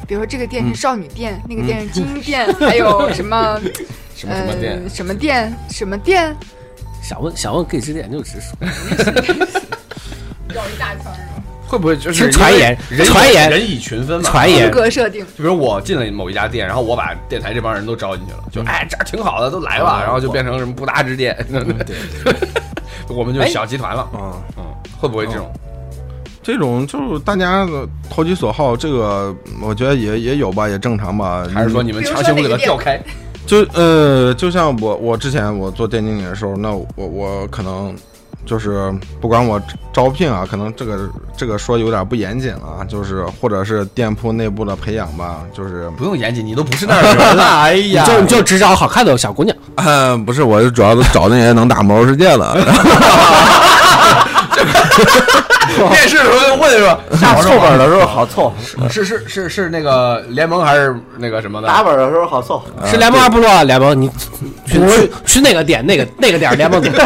[0.08, 3.60] 比如说这个店是少女店，那个店是精英店，还有 什么
[4.16, 4.90] 什么什么店呃？
[4.90, 6.36] 什么店什么店？
[7.04, 8.58] 想问想问可以直点就直说。
[10.50, 11.44] 绕一大圈是吧？
[11.68, 14.30] 会不会就是是传言人以传言人以群分嘛？
[14.30, 15.26] 传言格设定。
[15.26, 22.34] 就比如我进了某一家店，然后我把电台这帮人都招进去了，就哎这儿挺好的，都来吧，然后就变成什么不搭之店，对，
[23.14, 24.64] 我们就小集团了，嗯，嗯，
[24.98, 25.52] 会不会这种？
[26.48, 31.44] 这种就是大家的投其所好，这个我觉得也也有吧，也正常吧。
[31.54, 32.98] 还是说你们强行给他调开？
[33.46, 37.94] 就呃，就像我我之前我做店经理的时候，那我我可能
[38.46, 49.54] 就是不管我招聘啊，可能这个这个说有点不严谨了啊，就是或者是店铺内部的培养吧，就是不用严谨，你都不是那儿的人了，哎呀， 就就只找好看的小姑娘。
[49.76, 52.56] 呃 不是，我就主要都找那些能打魔兽世界的，
[55.92, 58.54] 面试的时候就问说， 下凑本的时候好凑，
[58.90, 61.68] 是是是是那个联盟还是那个什么的？
[61.68, 62.64] 打本的时候好凑。
[62.86, 64.10] 是联盟还是部落联盟，你
[64.66, 66.94] 去去去那个点，那个那个点联盟店。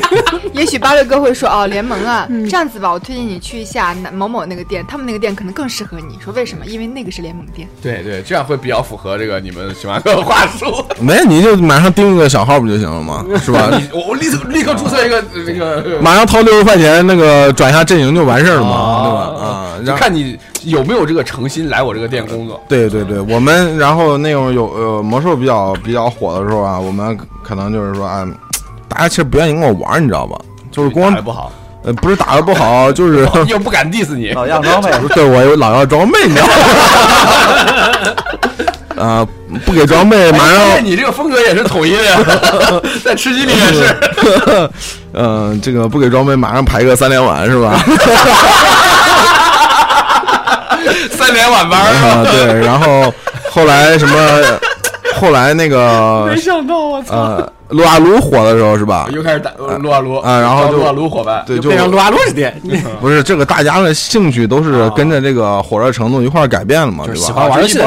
[0.52, 6.18] 也许八六哥会说哦，联盟啊，这样子吧，我推荐你去一下某某那个店，他们那个店可能更适合你。
[6.22, 6.64] 说为什么？
[6.66, 7.68] 因为那个是联盟店。
[7.82, 10.84] 对对，这样会比较符合这个你们喜欢的话术。
[11.00, 13.24] 没你就马上订一个小号不就行了吗？
[13.42, 13.70] 是吧？
[13.72, 19.46] 你我我立刻立刻注册一个这个，马上掏六十块钱，那个转一下阵营就完事儿了嘛，哦对吧？
[19.46, 22.60] 啊，就然后看你有没有这个诚心来我这个店工作。
[22.68, 28.26] 对对对，我们然后那种有呃魔兽比较比较火的时候啊，我们可能就是说啊，
[28.92, 30.36] 大家其实不愿意跟我玩，你知道吧？
[30.70, 31.50] 就是光打得不好，
[31.84, 34.30] 呃不是打的不好，就是又不敢 diss 你。
[34.32, 36.54] 老要装备，对我有老要装备，你知道吗？
[38.98, 39.26] 啊，
[39.64, 42.18] 不给装备，马哎上你这个风格也是统一的呀，
[43.04, 43.98] 在吃鸡里也是。
[45.14, 47.82] 嗯，这个不给装备，马上排个三连碗是吧？
[51.10, 53.12] 三连晚班儿啊，对，然后
[53.50, 54.18] 后来什么？
[55.20, 57.38] 后来那个没想到我操！
[57.72, 59.08] 呃，撸啊撸火的时候是吧？
[59.12, 61.42] 又开始打撸啊撸啊然后就撸啊撸伙伴。
[61.46, 62.54] 对，就变成撸啊撸是店，
[63.00, 67.32] 不是这个大家的兴趣都是跟着这个火热程度一块儿改变了嘛，对吧喜？
[67.32, 67.78] 欢玩游戏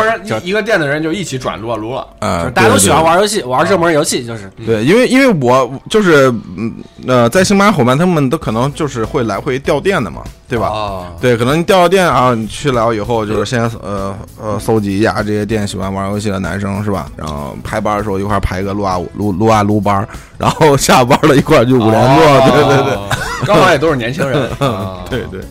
[0.44, 2.08] 一个店的人就一起转撸啊撸了。
[2.20, 4.52] 呃，大家都喜欢玩游戏，玩热门游戏就是。
[4.66, 6.74] 对，因为因为我就是嗯
[7.08, 10.68] 呃，在星巴克伙伴他们都可能就是会来回掉店的嘛，对吧？
[10.68, 17.10] 啊，对，可能你调到店啊，你去了以后就是先呃呃搜集一下这些店喜欢玩游戏的男生是吧？
[17.16, 22.94] 然后排班的时候一块排个撸啊撸撸啊撸班，然后下班了一块儿就五连坐，对对对。
[22.94, 23.10] 哦，
[23.46, 24.48] 刚好也都是年轻人。
[24.60, 25.42] 啊 对对，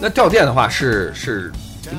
[0.00, 1.52] 那调店的话是是，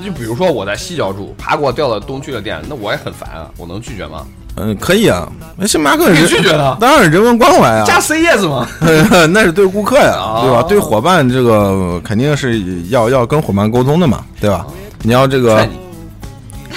[0.04, 4.26] 就比如说我在西郊住，爬给我调到东区的店，那我也很烦啊，我能拒绝吗？
[4.60, 8.68] 嗯，可以啊，那星巴克可以人拒绝的当然是人文关怀啊，加 C yes 吗？
[9.32, 10.64] 那是对顾客呀，哦对吧？
[10.68, 14.66] 对伙伴这个肯定是要要跟伙伴沟通的嘛，对吧？
[15.04, 15.68] 你要这个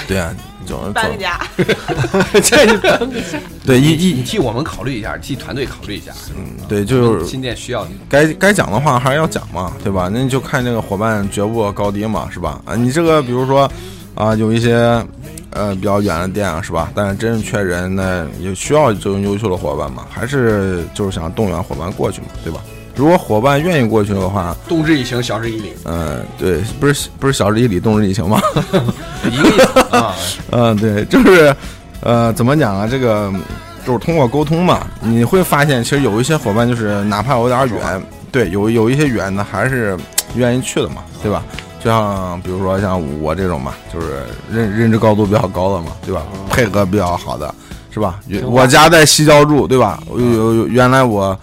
[0.07, 0.33] 对啊，
[0.67, 1.41] 就搬家，
[3.67, 7.91] 对一你一替我们考虑一下，替团队考虑一下，嗯对，就是新店需要你。
[8.09, 10.09] 该该讲的话还是要讲嘛，对吧？
[10.13, 12.61] 那你就看这个伙伴觉悟高低嘛，是吧？
[12.65, 13.71] 啊，你这个比如说
[14.15, 15.05] 啊，有一些
[15.51, 16.91] 呃比较远的店啊，是吧？
[16.95, 22.61] 但是真是缺人，那也需要这种优秀的伙伴嘛，还是就是想动员伙伴过去嘛，对吧？
[22.95, 28.39] 如果伙伴愿意过去的话，动之以情，晓之以理，嗯、对，不是不是晓之以理，动之以情吗？
[29.25, 30.15] 一个意思啊。
[30.53, 31.57] 嗯，对，就是，
[32.01, 32.87] 呃，怎么讲啊？
[32.87, 33.33] 这个
[33.87, 39.97] 就是通过沟通嘛，你会发现，其实有一些伙伴就是哪怕有点远，对，有有一些远的还是
[40.35, 41.43] 愿意去的嘛，对吧？
[41.85, 46.23] 就像比如说像我这种嘛，就是认认知高度比较高的嘛，对吧？
[46.51, 47.53] 配合比较好的，
[47.91, 48.21] 是吧？
[48.45, 49.99] 我家在西郊住，对吧？
[50.09, 51.37] 有有有，原来我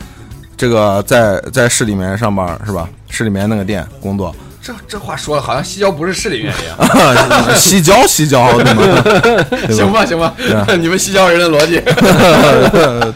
[0.56, 2.88] 这个在在市里面上班，是吧？
[3.10, 6.78] 市里面那个店工作，这这话说的好像西郊不是市里面一样。
[7.58, 8.84] 西郊西郊对吗？
[9.76, 10.34] 行吧，行吧，
[10.80, 11.82] 你们西郊人的逻辑。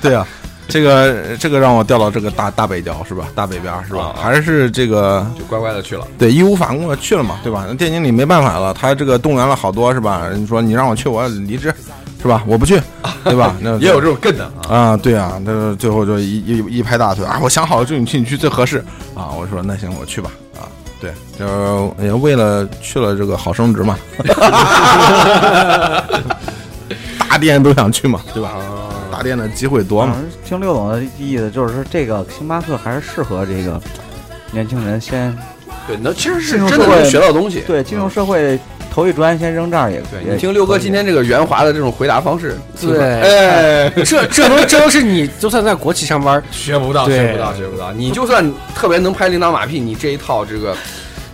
[0.02, 0.28] 对啊，
[0.68, 3.26] 这个这个让我调到这个大大北郊是吧？
[3.36, 4.04] 大北边儿是吧？
[4.04, 6.08] 啊啊还是这个就乖乖的去了。
[6.18, 7.66] 对义无反顾的去了嘛，对吧？
[7.68, 10.30] 那店经理没办法了，他这个动员了好多是吧？
[10.34, 11.74] 你说你让我去，我要离职
[12.22, 12.44] 是吧？
[12.48, 12.82] 我不去，
[13.26, 13.56] 对吧？
[13.62, 14.76] 那也有这种更的啊。
[14.76, 18.78] 啊，对啊，那最后就一一一拍大腿啊，我想好了，就你去，你去最合适
[19.14, 19.30] 啊。
[19.38, 20.64] 我说那行，我去吧啊。
[21.00, 23.98] 对，就是也为了去了这个好升职嘛，
[27.30, 28.52] 大店都想去嘛，对吧？
[29.24, 30.18] 大店的机会多嘛。
[30.20, 33.82] 嗯听六总的意思就是说，这个星巴克还是适合这个
[34.52, 35.36] 年轻人先
[35.88, 37.62] 对，那其实是真的能学到东西。
[37.66, 38.60] 对进入社会
[38.92, 47.92] 头一砖先扔这儿也对，也你听六哥今天这个圆滑的这种回答方式，对哎， 这这都这都是你就算在国企上班，学不到，学不到，学不到。
[47.94, 50.76] 你就算特别能拍领导马屁，你这一套这个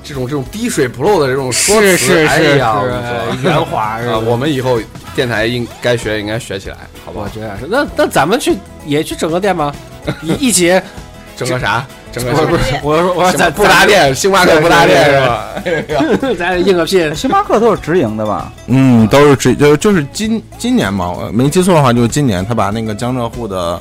[0.10, 2.99] 这种这种滴水不漏的这种说辞，是是哎是呀，我是跟
[3.38, 4.80] 你说圆滑是吧啊，我们以后
[5.16, 7.26] 电台应该学应该学起来，好不好？
[7.26, 7.68] 我觉得是。
[7.70, 8.55] 那那咱们去
[8.88, 9.72] 也去整个店吗？
[10.24, 10.82] 一一起，
[11.38, 11.86] 整个啥？
[12.12, 15.45] 整个不是不是，我说我说咱不搭，店，星巴克不搭店是吧？
[15.64, 17.16] 哎呀咱咱应个聘。
[17.16, 18.51] 星巴克都是直营的吧？
[18.66, 23.80] 嗯，都是直就就是今今年嘛，我没记错的话，就是今年他把那个江浙沪的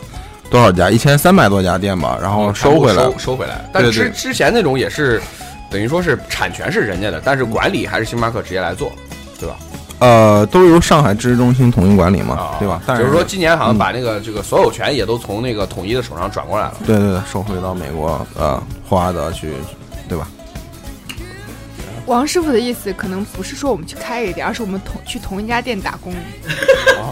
[0.50, 3.64] 多少家一千三百多家店吧，然后收回来收收回来。
[3.72, 5.22] 但之之前那种也是，
[5.70, 8.92] 等于说是产权是人家的，但是管理还是星巴克直接来做，
[9.38, 9.56] 对吧？
[10.00, 12.80] 呃，都由上海知识中心统一管理嘛，啊，对吧？
[12.86, 16.74] 但就是说今年好像把那个这个所有权也都从那个统一的手上转过来了。
[16.86, 19.52] 对对对，收回到美国呃霍华德去，
[20.08, 20.28] 对吧？
[22.08, 26.12] 王师傅的意思可能不是说我们去开一个店，而是我们同去同一家店打工，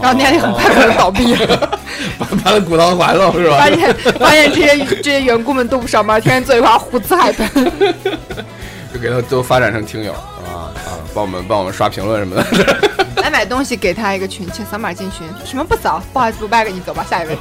[0.01, 1.79] 然后那家店很快可能倒闭了，
[2.19, 3.69] 把他鼓捣完了是吧发？
[3.69, 7.47] 现发现这些这些员工们都不上班，天天坐一块胡吃海奔。
[8.93, 12.91] 就给他都发展成听友啊啊，帮我们帮我们刷评论什么的。
[13.21, 15.27] 来买东西给他一个群，请扫码进群。
[15.45, 16.01] 什么不扫？
[16.13, 17.37] 不好意思，不卖给你，走吧，下一位。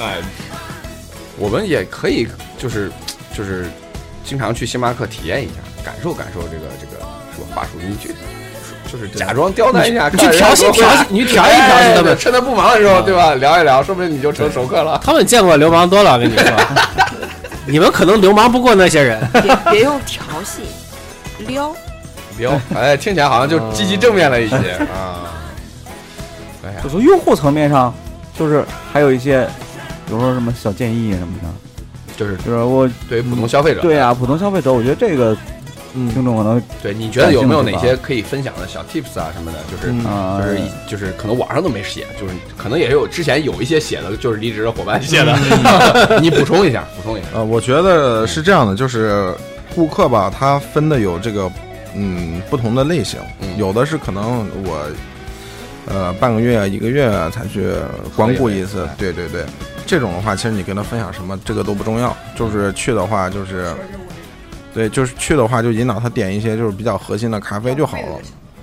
[0.00, 0.16] 哎，
[1.38, 2.26] 我们也可以
[2.58, 2.90] 就是
[3.32, 3.70] 就是
[4.24, 5.54] 经常去星巴克体验一下，
[5.84, 7.02] 感受感受这个这个
[7.36, 8.14] 说话术，你去。
[8.90, 13.34] 就是假装刁难一下，你去调戏调戏你去调戏调戏他们哎 趁他不忙的时候，对吧？
[13.36, 15.00] 聊一聊，说不定你就成熟客了。
[15.04, 16.44] 他们见过流氓多了，我跟你说，
[17.66, 19.20] 你们可能流氓不过那些人。
[19.32, 20.62] 别别用调戏，
[21.46, 21.72] 撩。
[22.38, 24.56] 撩，哎，听起来好像就积极正面了一些
[24.92, 25.30] 啊。
[26.64, 27.94] 哎呀就，从用户层面上，
[28.36, 29.44] 就是还有一些，
[30.04, 31.48] 比如说什么小建议什么的，
[32.16, 35.38] 就是就是我对普通消费者，对啊，普通消费者，我觉得这个嗯
[35.92, 39.58] 听众可能对，你觉得有没有哪些可以分享的小 tips 啊什么的？
[39.70, 40.04] 就是嗯。
[40.04, 40.60] 啊，就是
[40.90, 47.28] 就是可能网上都没写，就是可能也有之前有一些写的，就是离职的伙伴写的，你补充一下，补充一下。
[47.34, 49.34] 呃，我觉得是这样的，就是
[49.74, 51.50] 顾客吧，他分的有这个
[51.94, 53.56] 嗯不同的类型，嗯。
[53.58, 54.86] 有的是可能我
[55.86, 57.72] 呃半个月、一个月才去
[58.14, 59.44] 光顾一次，对对对，
[59.86, 63.72] 这种的话，其实你跟他分享什么这个都不重要，就是去的话就是，
[64.72, 68.04] 对，就是去的话就引导他点一些就是比较核心的咖啡就好了，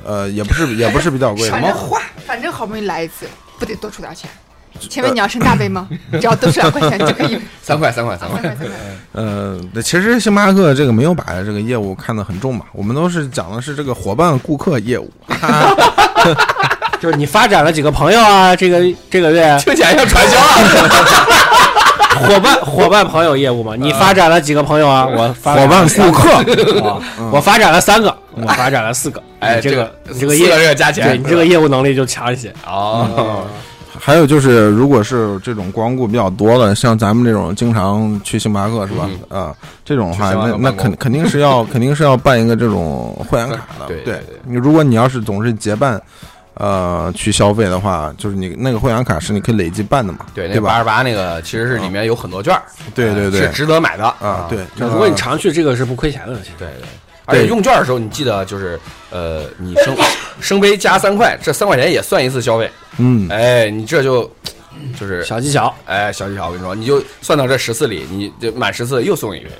[0.06, 3.26] 呃，也不是也不是比较贵什么话反正好不容易来一次，
[3.60, 4.30] 不得多出点钱。
[4.80, 5.90] 前面你要升大杯吗？
[6.14, 7.40] 只要多出两块钱就可以。
[7.64, 8.42] 三块，三块，三块。
[8.42, 8.68] 三块。
[9.14, 15.12] 呃，其实星巴克这个没有把这个业务看得很重嘛，我们都是讲的是这个伙伴顾客业务。
[17.02, 18.80] 就是你发展了几个朋友啊，这个
[19.10, 21.28] 这个月听起来像传销啊！
[22.18, 25.06] 伙伴伙伴朋友业务嘛，你发展了几个朋友啊？
[25.06, 26.32] 我发伙伴顾客，
[26.88, 27.02] 啊，
[27.32, 29.22] 我发展了三个，我发展了四个。
[29.40, 32.52] 哎，这个这个业四个这个加起来，对你这个业务能力就强一些。
[32.66, 33.46] 哦，
[34.00, 39.10] 还有就是，如果是这种光顾比较多的，像咱们这种经常去星巴克是吧？
[39.30, 39.54] 啊、
[39.86, 43.88] 这种的话，那那肯肯定是要肯定是要办一个这种会员卡的。
[43.88, 44.16] 对对。
[44.16, 46.02] 对你如果你要是总是结伴，
[46.60, 50.20] 呃，去消费的话，就是你那个会员卡是你可以累计办的嘛？
[50.34, 50.70] 对，那对吧？
[50.72, 52.62] 八十八那个其实是里面有很多券儿，
[52.96, 54.60] 对对对是值得买的啊，对。
[54.76, 56.34] 那如果你常去，这个是不亏钱的。
[56.58, 56.88] 对对。
[57.26, 58.80] 而且用券的时候，你记得就是
[59.12, 59.96] 呃，你升
[60.40, 62.72] 升杯加三块，这三块钱也算一次消费。
[63.00, 64.24] 嗯，哎，你这就
[64.98, 69.52] 就是小技巧，哎小技巧，我跟你说，你就算到这十次里，你就满十次又送一杯，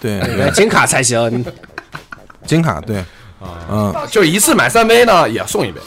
[0.00, 1.44] 对，原金卡才行。
[2.46, 3.04] 金卡对，
[3.68, 5.80] 嗯，就一次买三杯呢也送一杯。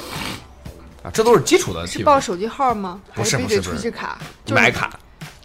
[1.04, 3.00] 啊，这都是基础的是报手机号吗？
[3.14, 4.18] 不是还必须不是不是卡？
[4.46, 4.92] 就买卡，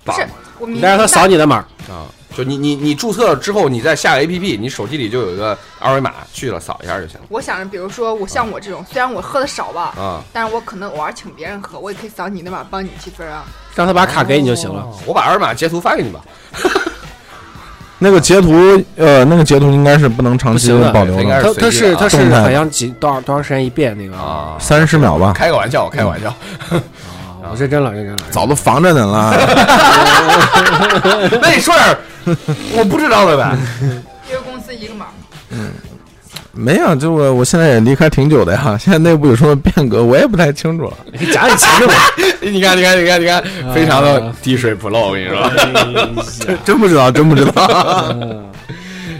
[0.04, 0.28] 不是绑
[0.58, 1.56] 我明你再让他扫你的码，
[1.88, 7.26] 啊，就你你你注册了之后，你再下个 APP，你手机里就有一个二维码，去了扫一下就行了。
[7.30, 13.44] 我想着，比如说我像我这种，虽然我喝的少吧，啊，但是我可能偶尔请别人喝，我也可以扫你的码帮你积分啊。
[13.74, 14.86] 让他把卡给你就行了。
[15.06, 16.24] 我把二维码截图发给你吧。
[17.98, 18.52] 那个截图，
[18.96, 26.32] 呃，那个截图应该是不能长期保留应该的，他他是随机的啊是他是好像几多少多长时间一变那个啊，三十秒吧，开个玩笑，我开个玩笑。
[27.48, 28.16] 我认真了，认真了。
[28.30, 29.32] 早都防着你了。
[31.40, 31.96] 那你说点
[32.76, 33.56] 我不知道的呗。
[34.28, 35.06] 一个公司一个码，
[36.56, 40.92] 没有，就我我现在也离开挺久的呀， 现在内部有什么变革，我也不太清楚了。
[41.12, 41.94] 你可以讲讲前面吧。
[42.40, 43.42] 你看，你看，你看，你看，
[43.74, 45.08] 非常的滴水不漏。
[45.08, 45.38] 我跟你说，
[46.48, 47.62] 哎真不知道，真不知道。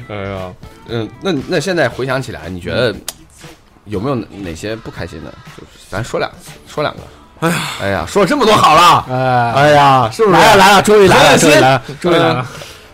[0.09, 0.53] 哎呀，
[0.89, 2.95] 嗯，那那现在回想起来，你觉得
[3.85, 5.31] 有没有哪些不开心的？
[5.57, 6.31] 就是咱说两
[6.67, 7.01] 说两个。
[7.41, 9.05] 哎呀，哎呀，说了这么多好了。
[9.11, 10.37] 哎，哎呀，是不是？
[10.37, 12.47] 来了来了，终于来了，开心终于来了，终于来了。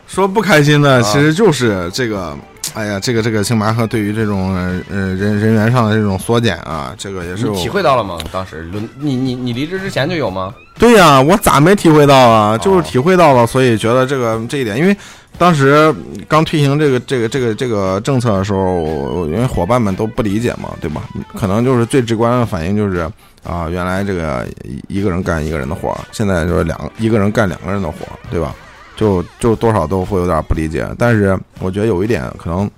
[0.08, 2.36] 说不开心的，其实就是这个，
[2.74, 8.18] 哎呀，这个这个星巴克对于这种呃呃人人员上的这种缩减啊，这个也是我你体会到了吗？
[8.32, 10.54] 当时轮你你你离职之前就有吗？
[10.78, 12.56] 对呀、我咋没体会到啊？
[12.56, 14.96] 就是体会到了，所以觉得这个这一点，因为
[15.36, 15.94] 当时
[16.26, 21.02] 刚推行这个这个这个这个政策的时候，因为伙伴们都不理解嘛，对吧？
[21.38, 23.00] 可能就是最直观的反应就是
[23.44, 24.46] 啊，原来这个
[24.88, 28.54] 一个人干一个人的活儿，现在就是两一个人干两个人的活儿，对吧？
[29.02, 30.86] 就就多少都会有点不理解。
[30.96, 32.70] 但是我觉得有一点可能。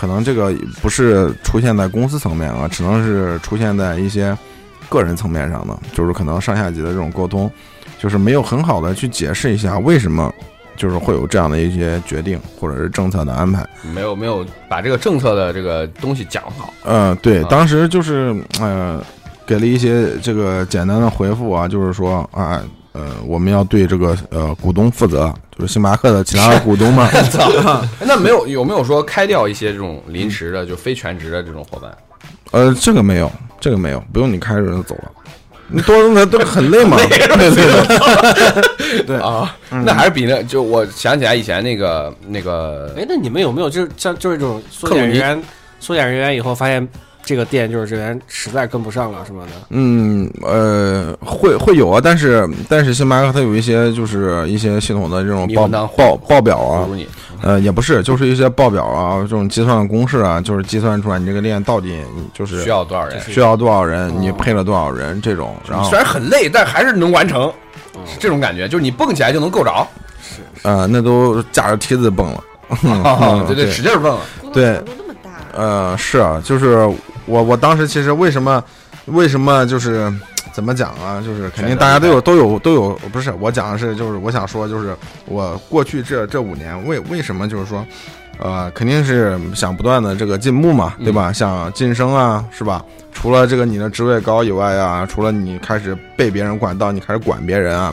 [0.00, 4.32] 可能这个不是出现在公司层面啊，只能是出现在一些
[4.88, 7.50] 个人层面上的，就是可能上下级的这种沟通，
[7.98, 10.32] 就是没有很好的去解释一下为什么
[10.76, 13.68] 就是会有这样的一些决定或者是政策的安排。
[13.92, 16.72] 没有没有把这个政策的这个东西讲好。
[16.84, 19.02] 呃，对啊，当时就是呃，
[19.44, 22.62] 给了一些这个简单的回复啊，就是说啊，
[22.98, 27.08] 呃，我们要对这个呃股东负责，就是星巴克的其他的股东们。
[28.04, 31.96] 那没有有没有说开掉一些这种临时的就非全职的这种伙伴？
[32.50, 33.30] 呃，这个没有，
[33.60, 35.12] 这个没有，不用你开着人就走了。
[35.70, 39.16] 你多那都很累嘛， 对对对，对。
[39.18, 39.84] 啊，嗯。
[39.84, 45.40] 那还是比那就我想起来以前那个那个哎，那你们有没有就是像就是这种缩减人员，
[45.78, 46.88] 缩减人员以后发现
[47.28, 49.52] 这个店就是这边实在跟不上了什么的？
[49.68, 57.06] 嗯，呃，会会有啊，但是但是星巴克它有一些就是一些系统的这种报报报表啊不，如你。
[57.42, 62.00] 呃，也不是，就是一些报表啊，这种计算的公式啊，就是计算出来你这个店到底
[62.32, 63.20] 就是需要多少人？
[63.20, 67.52] 需要多少人，你配了多少人这种，然后虽然很累，但还是能完成，
[68.06, 69.86] 是这种感觉，就是你蹦起来就能够着，
[70.20, 72.44] 是呃，那都架着梯子蹦了，
[72.82, 74.16] 嗯对对，使劲儿蹦。
[74.16, 74.20] 了。
[74.52, 74.82] 对。
[74.96, 76.90] 那么大，呃，是啊，就是
[77.28, 78.62] 我我当时其实为什么
[79.06, 80.12] 为什么就是
[80.52, 81.22] 怎么讲啊？
[81.24, 87.86] 就是肯定大家都有都有都有，不是我讲的是就是我想说就是我过去这这五年为为什么就是说。
[88.40, 91.32] 呃，肯定是想不断的这个进步嘛，对吧？
[91.32, 92.84] 想晋升啊，是吧？
[93.12, 97.92] 除了这个你的职位高以外啊，除了你开始被别人管到，你开始管别人啊，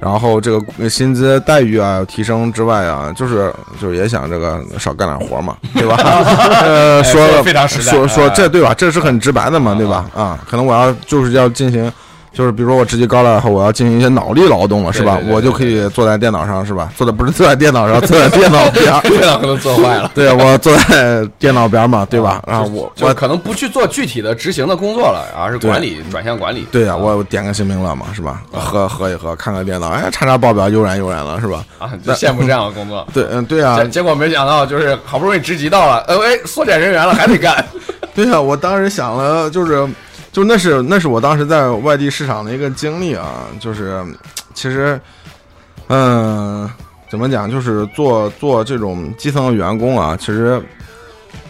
[0.00, 5.96] 然后这个薪资待遇啊提升之外啊，就是就是也想这个少干点活嘛，对吧？
[6.62, 8.74] 呃，说哎说得了非常实在说这对吧？
[8.76, 10.04] 这是很直白的嘛，对吧？
[10.14, 11.90] 啊，可能我要就是要进行。
[12.34, 15.26] 就是比如说我职级高了以后，我要进行一些脑力劳动了，是吧对对？
[15.28, 16.90] 对我就可以坐在电脑上，是吧？
[16.96, 22.42] 坐在不是坐在电脑上，坐在电脑边儿， 电脑可能坐坏了，对我坐在电脑边儿嘛，对吧？
[22.46, 26.66] 然后我我可能不去做具体的执行的工作了，而是管理转向管理。
[26.72, 28.42] 对呀、我我点个星冰乐嘛，是吧？
[28.52, 31.64] 喝喝一喝，看看电脑，哎，查查报表，悠然悠然了，是吧？
[31.78, 33.06] 啊，就羡慕这样的 工作。
[33.14, 37.64] 对，嗯，对啊、结结果没想到，就是好不容易职级到了，呃，哎，缩减人员了，还得干。
[38.14, 39.86] 对呀、我当时想了，就是，
[40.34, 44.04] 就那是那是我当时在外地市场的一个经历啊，就是，
[44.52, 45.00] 其实，
[45.86, 46.68] 嗯、
[47.08, 50.60] 怎么讲，就是做做这种基层的员工啊，其实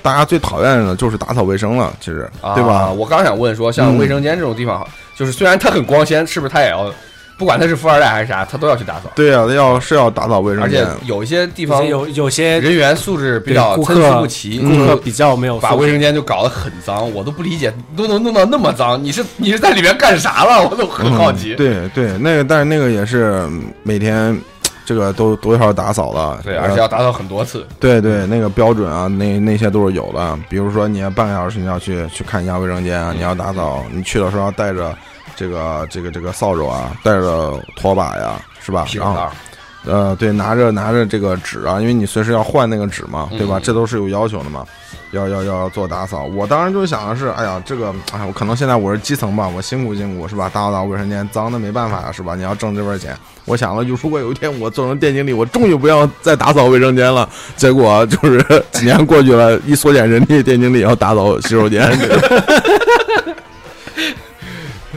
[0.02, 2.92] 大家最讨厌的就是打扫卫生了，其实，对啊吧？
[2.92, 6.92] 我刚想问说，像嗯卫生间这种地方，就是虽然它很光鲜，是不是它也要，
[7.36, 9.10] 不管他是富二代还是啥，他都要去打扫？
[9.14, 20.68] 对呀、要是要打扫卫生而且间，有一些地方有有些人员素质比较参对顾客差不齐，顾客比较没有把素质卫生间就搞得很脏，我都不理解，都能弄到那么脏，你是你是在里面干啥了？
[20.68, 21.54] 我都很好奇。
[21.54, 23.48] 嗯、对对，那个但是那个也是
[23.82, 24.40] 每天
[24.84, 26.42] 这个都都要打扫的。
[26.44, 27.66] 对，呃而且要打扫很多次。
[27.80, 30.38] 对对，那个标准啊，那那些都是有的。
[30.48, 34.94] 比如说，你要半个小时你要去去看一下卫生间啊，你要打扫，你去的时候要带着
[35.36, 38.78] 这个这个这个扫帚啊，带着拖把呀，是吧？
[38.78, 39.32] 然后皮手套，
[39.86, 43.58] 呃，对，拿着拿着这个纸啊，因为你随时要换那个纸嘛，对吧？
[43.58, 44.64] 嗯这都是有要求的嘛，
[45.10, 46.24] 要要要做打扫。
[46.24, 50.50] 我当时就想的是，哎呀，这个，哎，我可能现在我是基层吧，我辛苦辛苦是吧？
[50.52, 52.34] 打扫打扫卫生间脏的没办法呀，是吧？
[52.34, 53.14] 你要挣这份钱，
[53.44, 57.28] 我想了，就如果有一天我做成店经理，我终于不要再打扫卫生间了。
[57.56, 61.86] 结果就是 几年过去了，一缩减人力，店经理要打扫洗手间。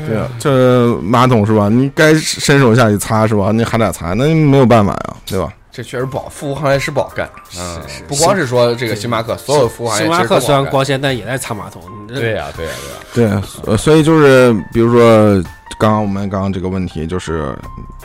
[0.07, 1.69] 对啊，这马桶是吧？
[1.69, 3.51] 你该伸手下去擦是吧？
[3.51, 5.51] 你还得擦，那没有办法呀，对吧？
[5.71, 7.29] 这确实不好，服务行业是不好干。
[7.55, 11.81] 嗯是是，不光是说这个星巴克，所有服务行业星巴克虽然光鲜，但也在擦马桶。
[12.07, 12.71] 对呀，对呀，
[13.13, 13.41] 对呀。
[13.63, 15.35] 对，呃，所以就是比如说，
[15.77, 17.55] 刚刚我们刚刚这个问题，就是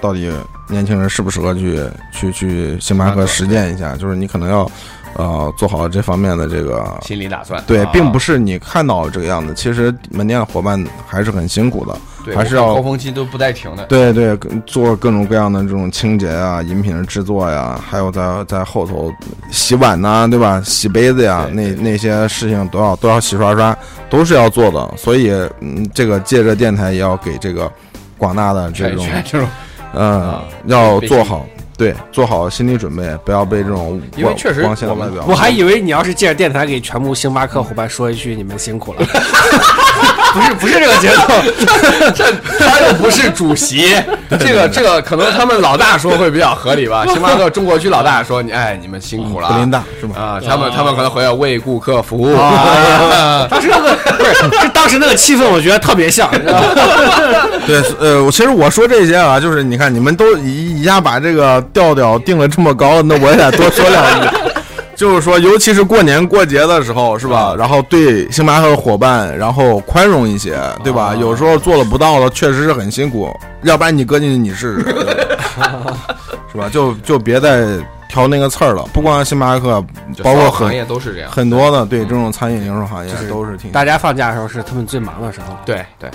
[0.03, 0.31] 到底
[0.69, 1.81] 年轻人适不适合去
[2.13, 3.97] 去去星巴克实践一下？
[3.97, 4.71] 就是你可能要
[5.17, 6.85] 呃做好这方面的这个。
[7.03, 7.63] 心理打算。
[7.67, 11.97] 对啊，并不是你看到这个样子，其实门店的伙伴还是很辛苦的。
[12.37, 13.85] 还是要高峰期都不带停的。
[13.87, 19.13] 对对，做各种各样的这种清洁啊、饮品的制作呀，还有在在后头
[19.51, 20.63] 洗碗呐、对吧？
[20.65, 23.77] 洗杯子呀，那那些事情都要都要洗刷刷，
[24.09, 24.95] 都是要做的。
[24.97, 27.69] 所以，嗯，这个借着电台也要给这个
[28.17, 29.49] 广大的这种，全 这种，
[29.93, 31.45] 嗯啊，要做好，
[31.77, 35.25] 对，做好心理准备，不要被这种光因为确实光鲜的我们外表。
[35.29, 39.01] 我还以为你要是借着电台给全部星巴克伙伴说一句“你们辛苦了”，
[40.35, 41.23] 不是不是这个节奏，
[42.15, 42.25] 这
[42.59, 43.95] 他又不是主席，
[44.41, 47.05] 这个这个可能他们老大说会比较合理吧。
[47.13, 49.49] 星巴克中国区老大说：“你哎，你们辛苦了
[50.01, 50.17] 是吗？
[50.17, 52.35] 啊，他们他们可能回来为顾客服务。
[53.51, 56.31] 当时那个不是，是当时那个气氛，我觉得特别像？
[57.67, 64.29] 对，呃，其实我说这些啊，就是你看你们都一一下把这个调调定了这么高，那我也得多说两句。
[65.03, 67.53] 就是说，尤其是过年过节的时候，是吧？
[67.59, 71.13] 然后对星巴克的伙伴，然后宽容一些，对吧？
[71.17, 73.29] 有时候做了不到的，确实是很辛苦。
[73.63, 74.85] 要不然你搁进去你试试，
[76.53, 76.69] 是吧？
[76.71, 77.67] 就就别再
[78.09, 78.85] 挑那个刺儿了。
[78.93, 79.85] 不光星巴克，
[80.15, 81.29] 就包括很所有行业都是这样。
[81.33, 85.59] 很多的，对这种餐饮零售行业都是挺大家放假的时候是他们最忙的时候。
[85.67, 86.09] 对对，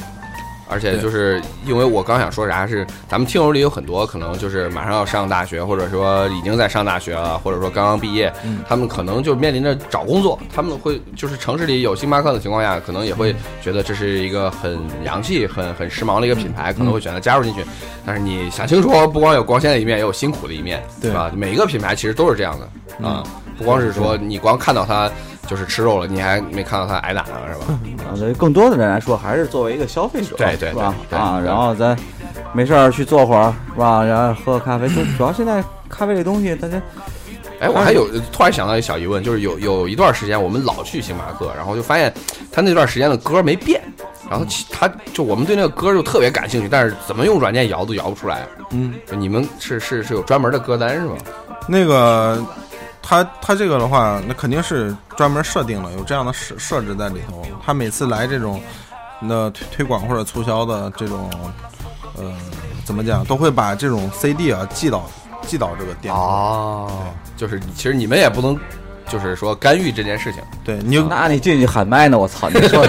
[0.69, 8.59] 而且就是因为我刚想说啥是，咱们听友里有很多可能就是马上要上大学，或者说已经在上大学了，或者说刚刚毕业，嗯。
[8.67, 17.63] 他们可能就面临着找工作，他们会就是城市里有星巴克的情况下，可能也会觉得这是一个很洋气、很很时髦的一个品牌，可能会选择加入进去。
[18.05, 21.31] 但是你想清楚，不光有光鲜的一面，也有辛苦的一面，对吧？
[21.33, 23.23] 每一个品牌其实都是这样的啊，
[23.57, 25.09] 不光是说你光看到它
[25.47, 27.79] 就是吃肉了，你还没看到他挨打呢，是吧？
[28.07, 30.85] 啊，对更多的人来说，还是作为一个消费者，对对是吧？
[30.85, 31.97] 啊，对对对然后咱
[32.53, 34.03] 没事儿去坐会儿，是吧？
[34.03, 36.81] 然后喝个咖啡，就主要现在咖啡这东西，大家
[37.59, 42.13] 哎，我还有突然想到一小疑问，就是有有一段时间我们老去星巴克，然后就发现
[42.51, 43.81] 他那段时间的歌没变，
[44.29, 48.45] 然后其他就我们对那个歌就特别感兴趣，但是怎么用软件摇都摇不出来。
[48.69, 48.93] 嗯。
[49.17, 51.15] 你们是是是有专门的歌单是吗？
[51.67, 52.39] 那个，
[53.07, 57.41] 他他这个的话，那肯定是专门设定了有这样的设设置在里头。
[57.65, 58.61] 他每次来这种
[59.21, 61.29] 那推推广或者促销的这种，
[62.17, 62.33] 呃，
[62.83, 65.09] 怎么讲，都会把这种 CD 啊寄到
[65.43, 66.17] 寄到这个店里。
[66.17, 67.05] 哦，
[67.37, 68.59] 就是其实你们也不能
[69.07, 70.43] 就是说干预这件事情。
[70.65, 72.19] 对你就那你进去喊麦呢？
[72.19, 72.49] 我操！
[72.49, 72.85] 你说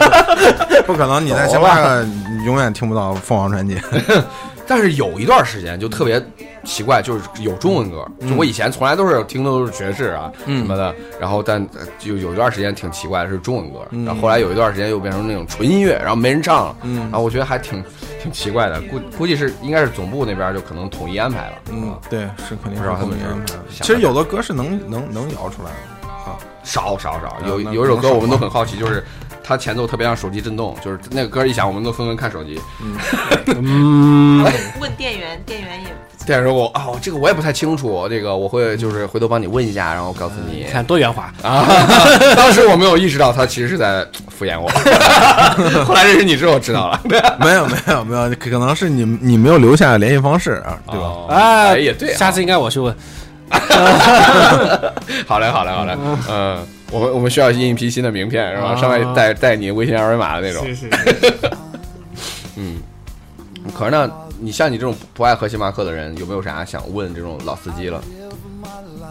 [0.86, 3.80] 不可能你在星巴克你永远听不到凤凰传奇。
[4.68, 6.22] 但是有一段时间就特别
[6.62, 17.82] 奇怪，就是有中文歌，就我以前从来都是听的都是爵士啊什么的，然后但呃就有一段时间挺奇怪的是中文歌，然后后来有一段时间又变成那种纯音乐，然后没人唱了，然后我觉得还挺
[18.22, 23.16] 挺奇怪的，估估计是应该是总部那边就可能统一安排了，嗯，对，是肯定是不知道他们
[23.70, 23.82] 是。
[23.82, 25.98] 其实有的歌是能能能摇出来的。
[26.64, 29.02] 少少少，有有一首歌我们都很好奇，就是
[29.48, 32.60] 它前奏特别像手机震动，就是那个歌一响，我们都纷纷看手机。
[33.46, 34.44] 嗯，
[34.78, 40.66] 问店员，店员也不店员说我哦，这个我也不太清楚，这个我会就是回头帮你问一下，然后告诉你。
[40.70, 41.32] 看多圆滑。
[41.42, 41.64] 啊！
[42.36, 44.68] 当时我没有意识到他其实是在敷衍我，
[45.86, 47.16] 后来认识你之后知道了，没
[47.54, 51.06] 有没有没有，可能是你你没有留下联系方式啊，对吧？
[51.06, 52.94] 哦哎哎，也对啊，下次应该我去问。
[55.26, 55.96] 好嘞，好嘞，好嘞，
[56.28, 56.58] 嗯，
[56.90, 58.74] 我们我们需要印一批新的名片，是吧？
[58.76, 60.64] 上面带带你微信二维码的那种。
[60.66, 60.90] 是是，
[62.56, 62.78] 嗯，
[63.74, 64.10] 可是呢，
[64.40, 68.02] 你像你这种不爱喝星巴克的人，有没有啥想问这种老司机了？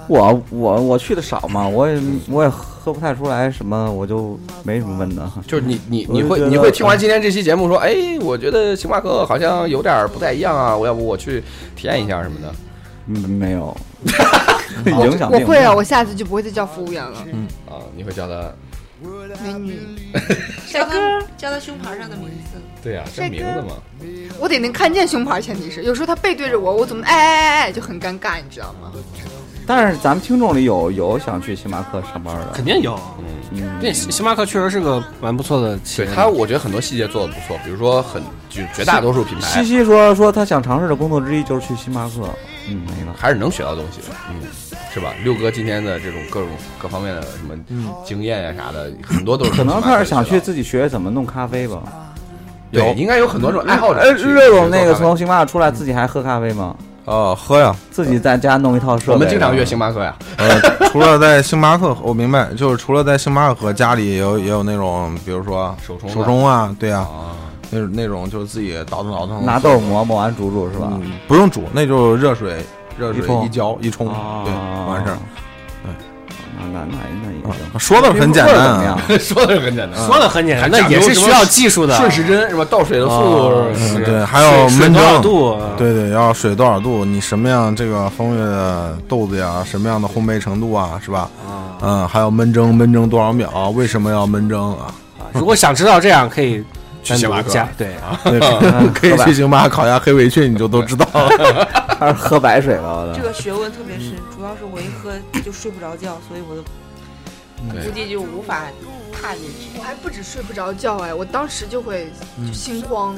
[0.07, 5.29] 我我我去的少嘛，我也我也喝不太出来什么，我就没什么问的。
[5.45, 11.43] 就是你你你会你会听完今天这期节目说，哎，我觉得星巴克好像有点不太一样啊，我要不我去
[11.75, 12.51] 体验一下什么的。
[13.07, 13.75] 嗯没有，
[14.85, 17.25] 影响我会啊，我下次就不会再叫服务员了。
[17.31, 18.51] 嗯啊，你会叫他？
[19.43, 19.79] 美女，
[20.65, 20.93] 帅哥
[21.37, 22.59] 叫他胸牌上的名字。
[22.81, 23.75] 对呀，这名字嘛。
[24.39, 28.91] 我得能看见胸牌，前提是有时候他背对着我，我怎么哎哎哎哎就很尴尬，你知道吗？
[29.67, 32.99] 但是咱们听众里有有想去星巴克上班的，肯定有。
[33.19, 33.25] 嗯，
[33.61, 42.27] 嗯，这星星巴克确实是个蛮不错的企业，对他，我觉得很多细节做的不错，比如说很就绝大多数品牌西西说说他想尝试的工作之一就是去星巴克，
[42.67, 43.13] 嗯，没了。
[43.17, 44.41] 还是能学到东西的，嗯，
[44.93, 45.13] 是吧？
[45.23, 47.55] 六哥今天的这种各种各方面的什么
[48.05, 51.81] 经验呀啥的，很多都是可能他是想去自己学怎么弄咖啡吧。
[52.71, 54.23] 对，应该有很多这种爱好者哎，去。
[54.23, 56.75] 热总那个从星巴克出来，自己还喝咖啡吗？
[57.05, 59.13] 哦，喝呀，自己在家弄一套设备。
[59.13, 60.59] 我们经常约星巴克呀，呃，
[60.91, 67.31] 除了在星巴克，我明白，就是除了在星巴克喝，家里也有也有那种，比如说手冲手冲啊，对啊，啊，
[67.69, 70.87] 那种那种就是自己倒腾倒腾，拿豆磨磨完煮煮是吧？
[70.91, 72.63] 嗯，不用煮，那就热水，
[72.97, 74.53] 热水一浇一冲，啊对，
[74.93, 75.17] 完事儿。
[76.59, 77.51] 那那那那也行。
[77.71, 78.97] 啊说的很简单？
[79.19, 81.95] 说的很简单，说的很简单，那也是需要技术的。
[81.95, 82.65] 顺时针是吧？
[82.67, 85.57] 倒水的速哦度对，还有焖多少蒸，度？
[85.77, 91.29] 对对，要水多少度，你什么样这个风味的豆子呀，什么样的烘焙程度啊，是吧？
[91.47, 93.69] 啊，嗯，还有焖蒸，焖蒸多少秒？
[93.75, 94.87] 为什么要焖蒸啊？
[95.33, 96.65] 如果想知道这样，可以单
[97.15, 97.95] 去星巴克对。
[98.23, 101.67] 对，嗯可以去星巴克 烤下黑围裙，你就都知道了。
[101.99, 103.01] 还是喝白水吧？
[103.01, 103.15] 我的。
[103.15, 106.61] 这个学问特别深，主要是我一喝就睡不着觉，所以我都
[107.81, 108.63] 估计就无法
[109.11, 109.77] 踏进去。
[109.79, 112.07] 我还不止睡不着觉哎，我当时就会
[112.45, 113.17] 就心慌，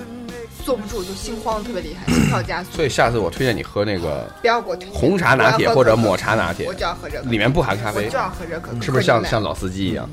[0.64, 2.70] 坐不住，就心慌特别厉害，心跳加速。
[2.74, 10.10] 所以下次我推荐你喝那个不要给我推红茶拿铁或者抹茶拿铁我，就要喝这个，里面不含咖啡我就，要喝这个，是不是像像老司机一样？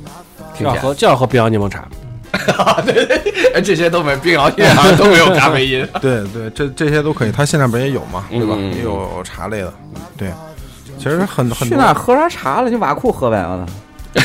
[0.59, 1.87] 就要喝就要喝冰洋柠檬茶，
[3.55, 5.87] 哎，这些都没冰熬夜啊， 都没有咖啡因。
[6.01, 8.55] 对对，这这些都可以，它现在不也有嘛，对吧？
[8.59, 9.73] 嗯也有茶类的，
[10.17, 10.31] 对。
[10.99, 12.71] 其实很很多去那儿喝啥茶了？
[12.71, 14.21] 去瓦库喝呗，我操！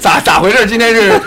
[0.00, 0.66] 咋咋回事？
[0.66, 1.18] 今天是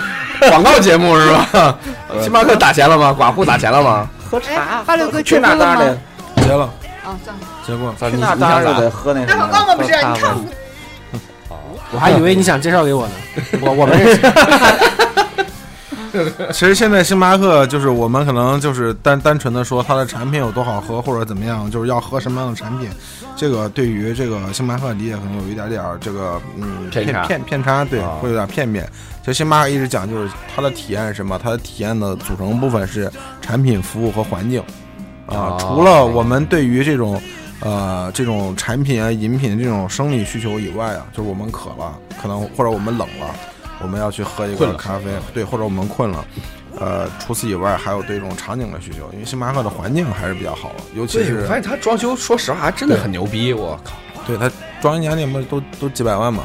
[0.50, 1.76] 广告节目是吧？
[2.22, 3.16] 星巴克打钱了吗？
[3.18, 4.08] 寡妇打钱了吗？
[4.30, 5.98] 喝茶哎，，八六哥去那儿结婚了当然
[6.36, 6.44] 得？
[6.44, 6.64] 结了，
[7.04, 7.92] 啊，算了，结过。
[7.92, 8.90] 去那儿你想咋当然就得？
[8.92, 9.34] 喝那什么。
[9.34, 9.76] 打广告吗？
[9.76, 10.36] 不是，喝咖啡你看
[11.92, 13.14] 我还以为你想介绍给我呢。
[13.62, 14.22] 我我们认识，
[16.52, 22.90] 其实现在星巴克就是我们可能就是单单纯的说它的产品有多好喝或者怎么样，就是要喝什么样的产品，
[23.36, 28.88] 这个对于这个星巴克理解可能有一点点儿这个嗯偏差偏偏差，对啊，会有点片面。
[29.22, 31.40] 其实星巴克一直讲就是它的体验是什么？
[31.42, 33.12] 它的体验的组成部分是
[33.42, 34.60] 产品、服务和环境
[35.28, 35.36] 啊。
[35.56, 37.22] 哦除了我们对于这种
[37.62, 43.36] 呃这种产品啊、饮品这种生理需求以外啊，就是我们渴了，可能或者我们冷了，
[43.82, 46.26] 我们要去喝一个咖啡，对，或者我们困了。
[46.80, 53.94] 呃，除此以外，还有对这种场景的需求，因为星巴克的环境还是比较好的，尤其，是我发现它装修，说实话还真的很牛逼，我靠，
[54.28, 56.44] 对它装一家店不是都都几百万嘛？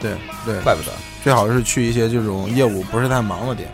[0.00, 0.12] 对
[0.44, 0.92] 对，怪不得。
[1.24, 3.68] 最好是去一些这种业务不是太忙的店，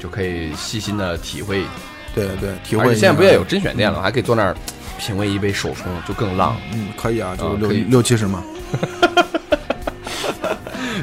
[0.00, 1.62] 就可以细心的体会。
[2.14, 4.56] 对对，体会现在不也有甄选店了，还可以坐那儿
[4.98, 6.56] 品味一杯手冲，就更浪。
[6.72, 8.44] 嗯，可以啊，就六啊六七十嘛。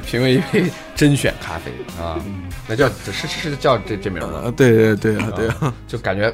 [0.05, 2.21] 品味一杯甄选咖啡啊，
[2.67, 4.41] 那叫是是是叫这这名儿吗？
[4.45, 6.31] 呃，对对对啊对啊，就感觉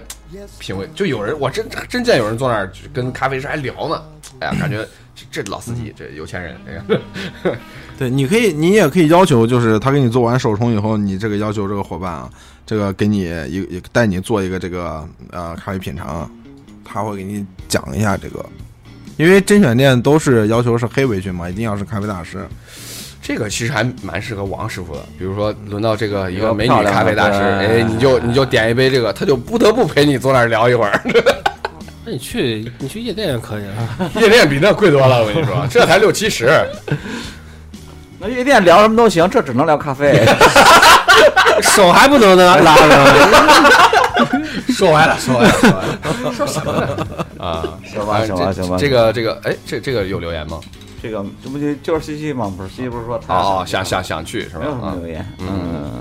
[0.60, 4.04] 品味，就有人我真真见有人坐那儿跟咖啡师还聊呢，
[4.40, 4.86] 哎呀， 感觉
[5.16, 6.84] 这这老司机，这有钱人，哎呀，
[7.98, 12.30] 对，你可以，你也可以要求，就是他给你做完手冲以后，你这个要求这个伙伴啊，
[12.66, 16.30] 这个给你一一带你做一个这个呃咖啡品尝啊，
[16.92, 18.46] 他会给你讲一下这个，
[19.18, 22.48] 因为甄选店都是要求是黑围裙嘛，一定要是咖啡大师。
[23.22, 25.00] 这个其实还蛮适合王师傅的。
[25.18, 31.00] 比如说轮到这个一一个美女咖啡大师，哎，你就你就点一杯这个，他就不得不陪你坐那儿聊一会儿。
[32.04, 34.10] 那你去你去夜店也可以啊。
[34.20, 36.50] 夜店比那贵多了，我跟你说， 这才六七十。
[38.18, 40.26] 那夜店聊什么都行，这只能聊咖啡。
[41.62, 43.91] 手还不能拉拉呢。
[44.74, 46.98] 说歪了，说歪 了，说歪了，说什么呢？
[47.40, 50.60] 啊，行吧行吧这行吧这个这个，哎，这这个有留言吗？
[51.02, 52.54] 这个这不就就是西西吗？
[52.56, 54.78] 不是西西不是说他哦哦，想想想去是吧没有什？
[54.78, 55.48] 么啊，留言，嗯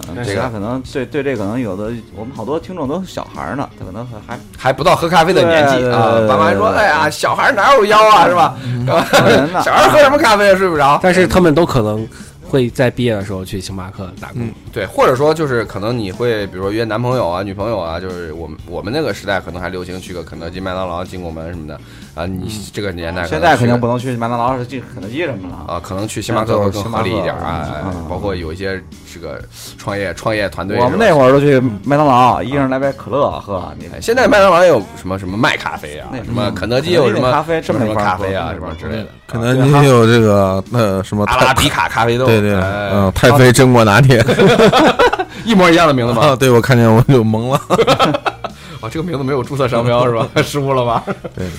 [0.08, 8.54] 嗯，这个这个可能对对这可能有的我们好多听众都是小孩呢，他可能还还不到喝咖啡的年纪啊爸妈还说，对哎呀，小孩哪有腰啊，是吧？
[9.64, 11.00] 小孩喝什么咖啡也睡不着。
[11.02, 12.06] 但是他们都可能
[12.50, 14.42] 会在毕业的时候去星巴克打工。
[14.72, 21.80] 对，或者说就是可能你会，比如说约男朋友啊、女朋友啊，就是我们我们那个时代可能还流行去个肯德基、麦当劳、金拱门什么的，
[22.14, 25.74] 啊，你这个年代现在肯定不能去麦当劳，是去肯德基什么了。
[25.74, 28.82] 啊，可能去星巴克会更合理一点啊，包括有一些
[29.12, 29.40] 这个
[29.78, 33.72] 创业创业团队，我们那会儿都去麦当劳，一人来杯可乐喝。
[34.00, 44.24] 现在麦当劳也有什么什么麦咖啡啊那，什么嗯肯德基有什么咖啡什么咖啡啊，什么之类的，肯德基有这个那什么太阿拉比卡咖啡豆，对对，哎嗯，太妃榛果拿铁
[45.44, 46.36] 一模一样的名字啊，吗？
[46.36, 47.60] 对我看见我就懵了。
[48.80, 50.26] 哇，这个名字没有注册商标是吧？
[50.42, 51.04] 失误了吧？
[51.36, 51.50] 对，嗯，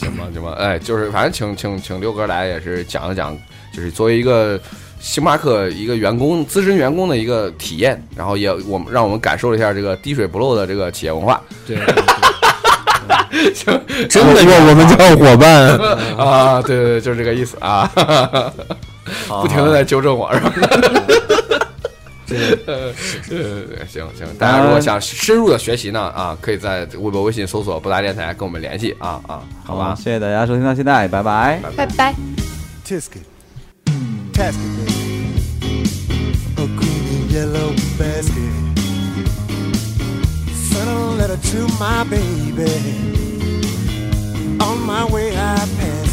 [0.00, 3.36] 行吧，行吧，哎，就是反正请请请六哥来也是讲一讲，
[3.74, 4.58] 就是作为一个
[4.98, 11.76] 星巴克一个员工资深员工的一个体验，然后也我们让我们感受了一下这个滴水不漏的这个企业文化对，
[14.08, 15.78] 真的，我我们叫伙伴。
[16.16, 17.90] 啊，对对对，就是这个意思啊，
[19.42, 20.52] 不停的在纠正我是吧？
[22.66, 22.92] 呃，
[23.86, 29.94] 行行，大家如果想深入的学习呢，啊，可以在微博、微信搜索“布达电台”跟我们联系啊啊，好吧？
[29.96, 31.60] 谢谢大家收听到现在，拜拜。
[31.76, 32.14] 拜拜。
[32.84, 33.24] Tisket,
[34.32, 35.34] Tasket, baby.
[36.56, 38.52] A green and yellow basket.
[40.52, 42.70] Sent a letter to my baby.
[44.58, 46.09] On my way, I passed.